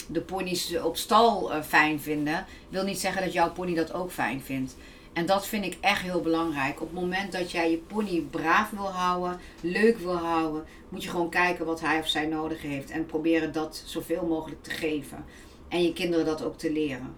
de 0.07 0.21
ponies 0.21 0.77
op 0.77 0.97
stal 0.97 1.51
uh, 1.51 1.61
fijn 1.61 1.99
vinden, 1.99 2.45
wil 2.69 2.83
niet 2.83 2.99
zeggen 2.99 3.23
dat 3.23 3.33
jouw 3.33 3.51
pony 3.51 3.75
dat 3.75 3.93
ook 3.93 4.11
fijn 4.11 4.41
vindt. 4.41 4.75
En 5.13 5.25
dat 5.25 5.47
vind 5.47 5.65
ik 5.65 5.77
echt 5.81 6.01
heel 6.01 6.21
belangrijk. 6.21 6.81
Op 6.81 6.87
het 6.87 6.99
moment 6.99 7.31
dat 7.31 7.51
jij 7.51 7.71
je 7.71 7.77
pony 7.77 8.21
braaf 8.31 8.69
wil 8.69 8.91
houden, 8.91 9.39
leuk 9.61 9.97
wil 9.97 10.17
houden, 10.17 10.63
moet 10.89 11.03
je 11.03 11.09
gewoon 11.09 11.29
kijken 11.29 11.65
wat 11.65 11.81
hij 11.81 11.99
of 11.99 12.07
zij 12.07 12.25
nodig 12.25 12.61
heeft. 12.61 12.89
En 12.91 13.05
proberen 13.05 13.51
dat 13.51 13.83
zoveel 13.85 14.25
mogelijk 14.25 14.63
te 14.63 14.69
geven. 14.69 15.25
En 15.67 15.83
je 15.83 15.93
kinderen 15.93 16.25
dat 16.25 16.43
ook 16.43 16.57
te 16.57 16.71
leren. 16.71 17.15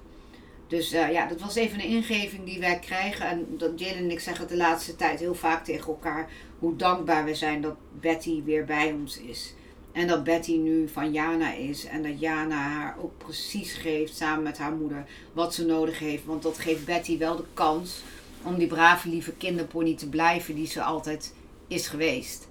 Dus 0.67 0.93
uh, 0.93 1.11
ja, 1.11 1.25
dat 1.25 1.41
was 1.41 1.55
even 1.55 1.79
een 1.79 1.85
ingeving 1.85 2.45
die 2.45 2.59
wij 2.59 2.79
krijgen. 2.79 3.27
En 3.27 3.45
dat 3.57 3.79
Jane 3.79 3.93
en 3.93 4.11
ik 4.11 4.19
zeggen 4.19 4.47
de 4.47 4.57
laatste 4.57 4.95
tijd 4.95 5.19
heel 5.19 5.35
vaak 5.35 5.65
tegen 5.65 5.87
elkaar 5.87 6.29
hoe 6.59 6.75
dankbaar 6.75 7.25
we 7.25 7.35
zijn 7.35 7.61
dat 7.61 7.75
Betty 7.99 8.43
weer 8.43 8.65
bij 8.65 8.91
ons 8.91 9.19
is. 9.19 9.53
En 9.91 10.07
dat 10.07 10.23
Betty 10.23 10.55
nu 10.55 10.87
van 10.87 11.11
Jana 11.11 11.53
is. 11.53 11.85
En 11.85 12.03
dat 12.03 12.19
Jana 12.19 12.55
haar 12.55 12.95
ook 13.01 13.17
precies 13.17 13.73
geeft 13.73 14.15
samen 14.15 14.43
met 14.43 14.57
haar 14.57 14.71
moeder 14.71 15.05
wat 15.33 15.53
ze 15.53 15.65
nodig 15.65 15.99
heeft. 15.99 16.25
Want 16.25 16.43
dat 16.43 16.59
geeft 16.59 16.85
Betty 16.85 17.17
wel 17.17 17.35
de 17.35 17.45
kans 17.53 18.03
om 18.43 18.57
die 18.57 18.67
brave 18.67 19.09
lieve 19.09 19.31
kinderpony 19.31 19.95
te 19.95 20.09
blijven 20.09 20.55
die 20.55 20.67
ze 20.67 20.83
altijd 20.83 21.33
is 21.67 21.87
geweest. 21.87 22.47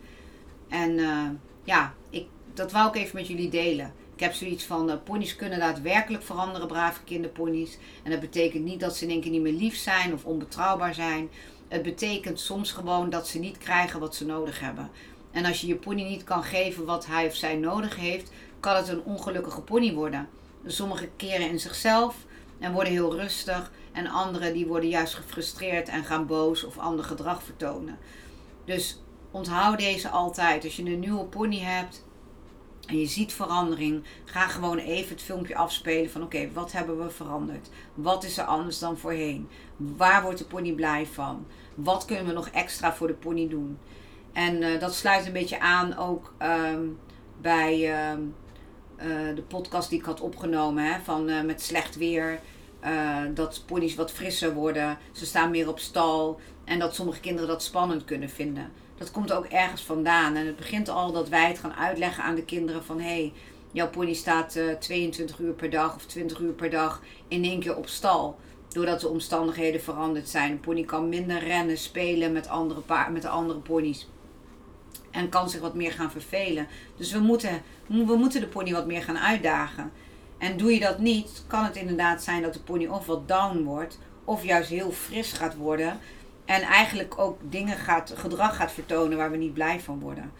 En 0.68 0.98
uh, 0.98 1.28
ja, 1.64 1.94
ik, 2.10 2.26
dat 2.54 2.72
wou 2.72 2.88
ik 2.88 2.94
even 2.94 3.16
met 3.16 3.26
jullie 3.26 3.48
delen. 3.48 3.92
Ik 4.16 4.22
heb 4.22 4.32
zoiets 4.32 4.64
van, 4.64 4.90
uh, 4.90 4.96
ponies 5.04 5.36
kunnen 5.36 5.58
daadwerkelijk 5.58 6.22
veranderen, 6.22 6.66
brave 6.66 7.00
kinderponies. 7.04 7.78
En 8.02 8.10
dat 8.10 8.20
betekent 8.20 8.64
niet 8.64 8.80
dat 8.80 8.96
ze 8.96 9.04
in 9.04 9.10
één 9.10 9.20
keer 9.20 9.30
niet 9.30 9.42
meer 9.42 9.52
lief 9.52 9.76
zijn 9.76 10.12
of 10.12 10.24
onbetrouwbaar 10.24 10.94
zijn. 10.94 11.30
Het 11.68 11.82
betekent 11.82 12.40
soms 12.40 12.72
gewoon 12.72 13.10
dat 13.10 13.28
ze 13.28 13.38
niet 13.38 13.58
krijgen 13.58 14.00
wat 14.00 14.14
ze 14.14 14.26
nodig 14.26 14.60
hebben. 14.60 14.90
En 15.30 15.44
als 15.44 15.60
je 15.60 15.66
je 15.66 15.76
pony 15.76 16.02
niet 16.02 16.24
kan 16.24 16.42
geven 16.42 16.84
wat 16.84 17.06
hij 17.06 17.26
of 17.26 17.34
zij 17.34 17.56
nodig 17.56 17.96
heeft, 17.96 18.30
kan 18.60 18.76
het 18.76 18.88
een 18.88 19.02
ongelukkige 19.04 19.60
pony 19.60 19.94
worden. 19.94 20.28
Sommige 20.66 21.08
keren 21.16 21.50
in 21.50 21.60
zichzelf 21.60 22.16
en 22.58 22.72
worden 22.72 22.92
heel 22.92 23.16
rustig. 23.16 23.70
En 23.92 24.06
andere 24.06 24.52
die 24.52 24.66
worden 24.66 24.88
juist 24.88 25.14
gefrustreerd 25.14 25.88
en 25.88 26.04
gaan 26.04 26.26
boos 26.26 26.64
of 26.64 26.78
ander 26.78 27.04
gedrag 27.04 27.42
vertonen. 27.42 27.98
Dus 28.64 29.00
onthoud 29.30 29.78
deze 29.78 30.08
altijd. 30.08 30.64
Als 30.64 30.76
je 30.76 30.82
een 30.82 31.00
nieuwe 31.00 31.24
pony 31.24 31.58
hebt, 31.58 32.04
en 32.86 32.98
je 32.98 33.06
ziet 33.06 33.32
verandering, 33.32 34.04
ga 34.24 34.46
gewoon 34.46 34.78
even 34.78 35.08
het 35.08 35.22
filmpje 35.22 35.56
afspelen 35.56 36.10
van 36.10 36.22
oké, 36.22 36.52
wat 36.52 36.72
hebben 36.72 36.98
we 36.98 37.10
veranderd? 37.10 37.68
Wat 37.94 38.24
is 38.24 38.38
er 38.38 38.44
anders 38.44 38.78
dan 38.78 38.98
voorheen? 38.98 39.48
Waar 39.76 40.22
wordt 40.22 40.38
de 40.38 40.44
pony 40.44 40.72
blij 40.72 41.06
van? 41.06 41.46
Wat 41.74 42.04
kunnen 42.04 42.26
we 42.26 42.32
nog 42.32 42.48
extra 42.48 42.94
voor 42.94 43.06
de 43.06 43.14
pony 43.14 43.48
doen? 43.48 43.78
En 44.32 44.62
eh, 44.62 44.80
dat 44.80 44.94
sluit 44.94 45.26
een 45.26 45.32
beetje 45.32 45.60
aan 45.60 45.96
ook 45.96 46.32
ehm, 46.38 46.82
bij 47.40 47.92
ehm, 47.92 48.20
eh, 48.96 49.34
de 49.34 49.42
podcast 49.42 49.90
die 49.90 49.98
ik 49.98 50.04
had 50.04 50.20
opgenomen 50.20 50.84
hè, 50.84 51.00
van 51.04 51.28
eh, 51.28 51.42
met 51.42 51.62
slecht 51.62 51.96
weer. 51.96 52.40
dat 53.34 53.62
ponies 53.66 53.94
wat 53.94 54.12
frisser 54.12 54.54
worden. 54.54 54.98
Ze 55.12 55.26
staan 55.26 55.50
meer 55.50 55.68
op 55.68 55.78
stal. 55.78 56.40
En 56.64 56.78
dat 56.78 56.94
sommige 56.94 57.20
kinderen 57.20 57.48
dat 57.48 57.62
spannend 57.62 58.04
kunnen 58.04 58.30
vinden. 58.30 58.72
Dat 58.98 59.10
komt 59.10 59.32
ook 59.32 59.44
ergens 59.44 59.82
vandaan. 59.82 60.36
En 60.36 60.46
het 60.46 60.56
begint 60.56 60.88
al 60.88 61.12
dat 61.12 61.28
wij 61.28 61.48
het 61.48 61.58
gaan 61.58 61.74
uitleggen 61.74 62.24
aan 62.24 62.34
de 62.34 62.44
kinderen 62.44 62.84
van 62.84 63.00
hé, 63.00 63.06
hey, 63.06 63.32
jouw 63.72 63.90
pony 63.90 64.14
staat 64.14 64.58
22 64.78 65.38
uur 65.38 65.52
per 65.52 65.70
dag 65.70 65.94
of 65.94 66.06
20 66.06 66.38
uur 66.38 66.52
per 66.52 66.70
dag 66.70 67.02
in 67.28 67.44
één 67.44 67.60
keer 67.60 67.76
op 67.76 67.88
stal 67.88 68.38
doordat 68.76 69.00
de 69.00 69.08
omstandigheden 69.08 69.82
veranderd 69.82 70.28
zijn. 70.28 70.50
Een 70.50 70.60
pony 70.60 70.82
kan 70.82 71.08
minder 71.08 71.38
rennen, 71.38 71.78
spelen 71.78 72.32
met, 72.32 72.48
andere 72.48 72.80
paard, 72.80 73.12
met 73.12 73.22
de 73.22 73.28
andere 73.28 73.58
ponies. 73.58 74.08
En 75.10 75.28
kan 75.28 75.50
zich 75.50 75.60
wat 75.60 75.74
meer 75.74 75.92
gaan 75.92 76.10
vervelen. 76.10 76.66
Dus 76.96 77.12
we 77.12 77.18
moeten, 77.18 77.62
we 77.86 78.16
moeten 78.16 78.40
de 78.40 78.46
pony 78.46 78.72
wat 78.72 78.86
meer 78.86 79.02
gaan 79.02 79.18
uitdagen. 79.18 79.92
En 80.38 80.56
doe 80.56 80.72
je 80.72 80.80
dat 80.80 80.98
niet, 80.98 81.44
kan 81.46 81.64
het 81.64 81.76
inderdaad 81.76 82.22
zijn 82.22 82.42
dat 82.42 82.52
de 82.52 82.60
pony 82.60 82.86
of 82.86 83.06
wat 83.06 83.28
down 83.28 83.62
wordt, 83.62 83.98
of 84.24 84.44
juist 84.44 84.70
heel 84.70 84.90
fris 84.90 85.32
gaat 85.32 85.56
worden. 85.56 85.98
En 86.46 86.62
eigenlijk 86.62 87.18
ook 87.18 87.38
dingen 87.42 87.76
gaat, 87.76 88.12
gedrag 88.16 88.56
gaat 88.56 88.72
vertonen 88.72 89.16
waar 89.16 89.30
we 89.30 89.36
niet 89.36 89.54
blij 89.54 89.80
van 89.80 90.00
worden. 90.00 90.32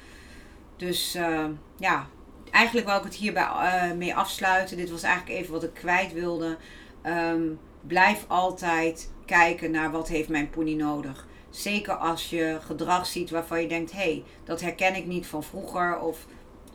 Dus 0.77 1.17
uh, 1.17 1.45
ja, 1.77 2.07
eigenlijk 2.51 2.87
wil 2.87 2.97
ik 2.97 3.05
het 3.05 3.15
hierbij 3.15 3.43
uh, 3.43 3.93
mee 3.97 4.17
afsluiten. 4.17 4.77
Dit 4.77 4.91
was 4.91 5.03
eigenlijk 5.03 5.39
even 5.39 5.53
wat 5.53 5.63
ik 5.63 5.75
kwijt 5.75 6.13
wilde. 6.13 6.57
Um, 7.07 7.59
blijf 7.81 8.25
altijd 8.29 9.11
kijken 9.25 9.71
naar 9.71 9.91
wat 9.91 10.09
heeft 10.09 10.29
mijn 10.29 10.51
pony 10.51 10.75
nodig. 10.75 11.27
Zeker 11.51 11.95
als 11.95 12.31
je 12.31 12.59
gedrag 12.61 13.07
ziet 13.07 13.31
waarvan 13.31 13.63
je 13.63 13.69
denkt, 13.69 13.93
hé, 13.93 13.99
hey, 13.99 14.25
dat 14.45 14.61
herken 14.61 14.97
ik 14.97 15.07
niet 15.07 15.27
van 15.27 15.43
vroeger 15.43 15.99
of 15.99 16.27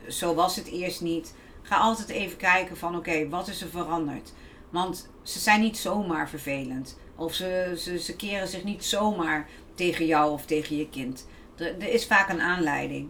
zo 0.08 0.34
was 0.34 0.56
het 0.56 0.66
eerst 0.66 1.00
niet. 1.00 1.34
Ga 1.62 1.76
altijd 1.76 2.08
even 2.08 2.36
kijken 2.36 2.76
van 2.76 2.96
oké, 2.96 3.28
wat 3.28 3.48
is 3.48 3.62
er 3.62 3.68
veranderd? 3.68 4.32
Want 4.70 5.10
ze 5.22 5.38
zijn 5.38 5.60
niet 5.60 5.78
zomaar 5.78 6.28
vervelend. 6.28 6.98
Of 7.16 7.34
ze, 7.34 7.74
ze, 7.78 7.98
ze 7.98 8.16
keren 8.16 8.48
zich 8.48 8.64
niet 8.64 8.84
zomaar 8.84 9.48
tegen 9.74 10.06
jou 10.06 10.32
of 10.32 10.44
tegen 10.44 10.76
je 10.76 10.88
kind. 10.88 11.26
Er, 11.56 11.88
is 11.88 12.06
vaak 12.06 12.28
een 12.28 12.40
aanleiding. 12.40 13.08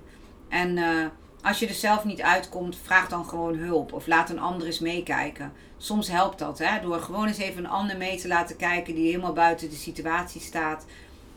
En 0.49 0.77
uh, 0.77 1.07
als 1.43 1.59
je 1.59 1.67
er 1.67 1.75
zelf 1.75 2.05
niet 2.05 2.23
uitkomt, 2.23 2.79
vraag 2.83 3.09
dan 3.09 3.25
gewoon 3.25 3.57
hulp. 3.57 3.93
Of 3.93 4.07
laat 4.07 4.31
een 4.31 4.39
ander 4.39 4.67
eens 4.67 4.79
meekijken. 4.79 5.53
Soms 5.79 6.09
helpt 6.09 6.39
dat, 6.39 6.59
hè? 6.59 6.81
door 6.81 7.01
gewoon 7.01 7.27
eens 7.27 7.39
even 7.39 7.65
een 7.65 7.71
ander 7.71 7.97
mee 7.97 8.19
te 8.19 8.29
laten 8.29 8.57
kijken 8.57 8.95
die 8.95 9.07
helemaal 9.07 9.33
buiten 9.33 9.71
de 9.71 9.77
situatie 9.77 10.41
staat. 10.41 10.87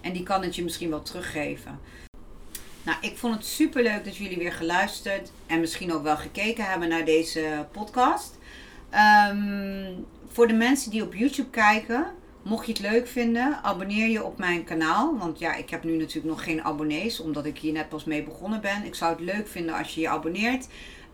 En 0.02 0.14
die 0.14 0.24
kan 0.24 0.44
het 0.44 0.56
je 0.56 0.64
misschien 0.64 0.90
wel 0.90 1.02
teruggeven. 1.02 1.80
Nou, 2.84 2.98
ik 3.02 3.18
vond 3.18 3.36
het 3.36 3.46
super 3.46 3.84
leuk 3.84 4.06
dat 4.06 4.16
jullie 4.16 4.38
weer 4.38 4.54
geluisterd 4.54 5.32
en 5.46 5.60
misschien 5.60 5.94
ook 5.94 6.04
wel 6.04 6.18
gekeken 6.18 6.66
hebben 6.66 6.90
naar 6.90 7.06
deze 7.06 7.68
podcast. 7.72 8.38
Um, 9.32 10.06
voor 10.28 10.48
de 10.48 10.54
mensen 10.54 10.92
die 10.92 11.04
op 11.04 11.14
YouTube 11.14 11.50
kijken, 11.50 12.06
Mocht 12.46 12.66
je 12.66 12.72
het 12.72 12.82
leuk 12.82 13.08
vinden, 13.08 13.64
abonneer 13.64 14.08
je 14.08 14.24
op 14.24 14.38
mijn 14.38 14.64
kanaal. 14.64 15.18
Want 15.18 15.40
ja, 15.40 15.56
ik 15.56 15.70
heb 15.70 15.84
nu 15.84 15.98
natuurlijk 15.98 16.36
nog 16.36 16.44
geen 16.44 16.64
abonnees, 16.64 17.20
omdat 17.20 17.46
ik 17.46 17.58
hier 17.58 17.74
net 17.74 17.90
pas 17.90 18.04
mee 18.04 18.24
begonnen 18.24 18.62
ben. 18.62 18.84
Ik 18.84 18.96
zou 18.96 19.12
het 19.12 19.22
leuk 19.22 19.48
vinden 19.48 19.76
als 19.76 19.96
je 19.96 20.02
je 20.02 20.10
abonneert. 20.10 20.68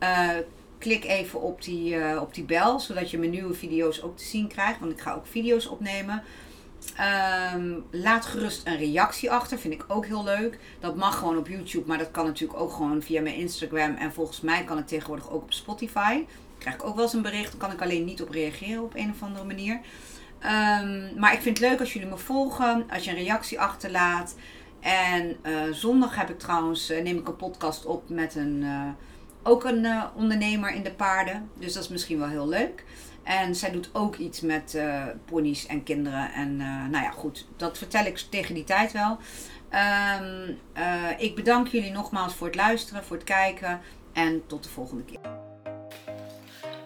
Uh, 0.03 0.29
klik 0.77 1.05
even 1.05 1.41
op 1.41 1.61
die, 1.63 1.95
uh, 1.95 2.21
op 2.21 2.33
die 2.33 2.43
bel, 2.43 2.79
zodat 2.79 3.11
je 3.11 3.17
mijn 3.17 3.31
nieuwe 3.31 3.53
video's 3.53 4.01
ook 4.01 4.17
te 4.17 4.23
zien 4.23 4.47
krijgt. 4.47 4.79
Want 4.79 4.91
ik 4.91 4.99
ga 4.99 5.13
ook 5.13 5.25
video's 5.25 5.65
opnemen. 5.65 6.23
Um, 7.53 7.83
laat 7.91 8.25
gerust 8.25 8.67
een 8.67 8.77
reactie 8.77 9.31
achter, 9.31 9.59
vind 9.59 9.73
ik 9.73 9.85
ook 9.87 10.05
heel 10.05 10.23
leuk. 10.23 10.59
Dat 10.79 10.95
mag 10.95 11.17
gewoon 11.17 11.37
op 11.37 11.47
YouTube, 11.47 11.87
maar 11.87 11.97
dat 11.97 12.11
kan 12.11 12.25
natuurlijk 12.25 12.59
ook 12.59 12.71
gewoon 12.71 13.01
via 13.01 13.21
mijn 13.21 13.35
Instagram. 13.35 13.95
En 13.95 14.13
volgens 14.13 14.41
mij 14.41 14.63
kan 14.63 14.77
het 14.77 14.87
tegenwoordig 14.87 15.31
ook 15.31 15.43
op 15.43 15.53
Spotify. 15.53 16.23
Krijg 16.57 16.75
ik 16.75 16.83
ook 16.83 16.95
wel 16.95 17.03
eens 17.03 17.13
een 17.13 17.21
bericht, 17.21 17.57
kan 17.57 17.71
ik 17.71 17.81
alleen 17.81 18.05
niet 18.05 18.21
op 18.21 18.29
reageren 18.29 18.83
op 18.83 18.95
een 18.95 19.11
of 19.11 19.21
andere 19.21 19.45
manier. 19.45 19.79
Um, 20.43 21.19
maar 21.19 21.33
ik 21.33 21.41
vind 21.41 21.57
het 21.57 21.69
leuk 21.69 21.79
als 21.79 21.93
jullie 21.93 22.07
me 22.07 22.17
volgen, 22.17 22.85
als 22.91 23.03
je 23.03 23.09
een 23.09 23.17
reactie 23.17 23.59
achterlaat. 23.59 24.35
En 24.79 25.37
uh, 25.43 25.61
zondag 25.71 26.15
heb 26.15 26.29
ik 26.29 26.39
trouwens, 26.39 26.91
uh, 26.91 27.03
neem 27.03 27.17
ik 27.17 27.27
een 27.27 27.35
podcast 27.35 27.85
op 27.85 28.09
met 28.09 28.35
een, 28.35 28.61
uh, 28.63 28.87
ook 29.43 29.63
een 29.63 29.87
ondernemer 30.15 30.71
in 30.73 30.83
de 30.83 30.93
paarden. 30.93 31.49
Dus 31.59 31.73
dat 31.73 31.83
is 31.83 31.89
misschien 31.89 32.19
wel 32.19 32.27
heel 32.27 32.47
leuk. 32.47 32.83
En 33.23 33.55
zij 33.55 33.71
doet 33.71 33.89
ook 33.93 34.15
iets 34.15 34.41
met 34.41 34.77
ponies 35.25 35.65
en 35.65 35.83
kinderen. 35.83 36.31
En 36.33 36.55
nou 36.89 37.03
ja, 37.03 37.11
goed, 37.11 37.47
dat 37.57 37.77
vertel 37.77 38.05
ik 38.05 38.17
tegen 38.17 38.55
die 38.55 38.63
tijd 38.63 38.91
wel. 38.91 39.17
Um, 40.21 40.57
ik 41.17 41.35
bedank 41.35 41.67
jullie 41.67 41.91
nogmaals 41.91 42.33
voor 42.33 42.47
het 42.47 42.55
luisteren, 42.55 43.03
voor 43.03 43.15
het 43.15 43.25
kijken. 43.25 43.79
En 44.13 44.43
tot 44.47 44.63
de 44.63 44.69
volgende 44.69 45.03
keer. 45.03 45.19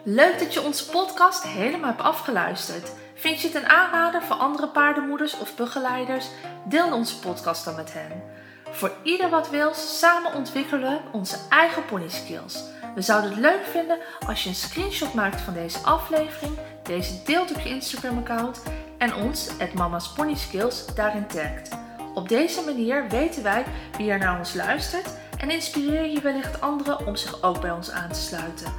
Leuk 0.03 0.39
dat 0.39 0.53
je 0.53 0.61
onze 0.61 0.89
podcast 0.89 1.43
helemaal 1.43 1.89
hebt 1.89 2.01
afgeluisterd. 2.01 2.91
Vind 3.25 3.41
je 3.41 3.47
het 3.47 3.55
een 3.55 3.69
aanrader 3.69 4.21
voor 4.23 4.35
andere 4.35 4.67
paardenmoeders 4.67 5.37
of 5.37 5.55
begeleiders? 5.55 6.27
Deel 6.63 6.93
onze 6.93 7.19
podcast 7.19 7.65
dan 7.65 7.75
met 7.75 7.93
hen. 7.93 8.23
Voor 8.71 8.91
ieder 9.03 9.29
wat 9.29 9.49
wil, 9.49 9.73
samen 9.73 10.33
ontwikkelen 10.33 10.81
we 10.81 10.99
onze 11.11 11.37
eigen 11.49 11.85
pony 11.85 12.09
skills. 12.09 12.63
We 12.95 13.01
zouden 13.01 13.29
het 13.29 13.39
leuk 13.39 13.65
vinden 13.65 13.97
als 14.27 14.43
je 14.43 14.49
een 14.49 14.55
screenshot 14.55 15.13
maakt 15.13 15.41
van 15.41 15.53
deze 15.53 15.79
aflevering, 15.79 16.57
deze 16.83 17.23
deelt 17.23 17.51
op 17.51 17.59
je 17.59 17.69
Instagram 17.69 18.17
account 18.17 18.63
en 18.97 19.15
ons, 19.15 19.49
het 19.57 19.73
Mama's 19.73 20.13
Pony 20.13 20.35
Skills, 20.35 20.85
daarin 20.95 21.27
tagt. 21.27 21.69
Op 22.13 22.29
deze 22.29 22.61
manier 22.61 23.07
weten 23.09 23.43
wij 23.43 23.65
wie 23.97 24.11
er 24.11 24.19
naar 24.19 24.37
ons 24.37 24.53
luistert 24.53 25.09
en 25.37 25.49
inspireer 25.49 26.05
je 26.05 26.21
wellicht 26.21 26.61
anderen 26.61 27.07
om 27.07 27.15
zich 27.15 27.43
ook 27.43 27.61
bij 27.61 27.71
ons 27.71 27.91
aan 27.91 28.11
te 28.11 28.21
sluiten. 28.21 28.73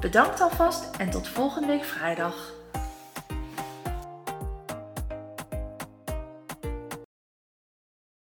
Bedankt 0.00 0.40
alvast 0.40 0.96
en 0.96 1.10
tot 1.10 1.28
volgende 1.28 1.66
week 1.66 1.84
vrijdag. 1.84 2.58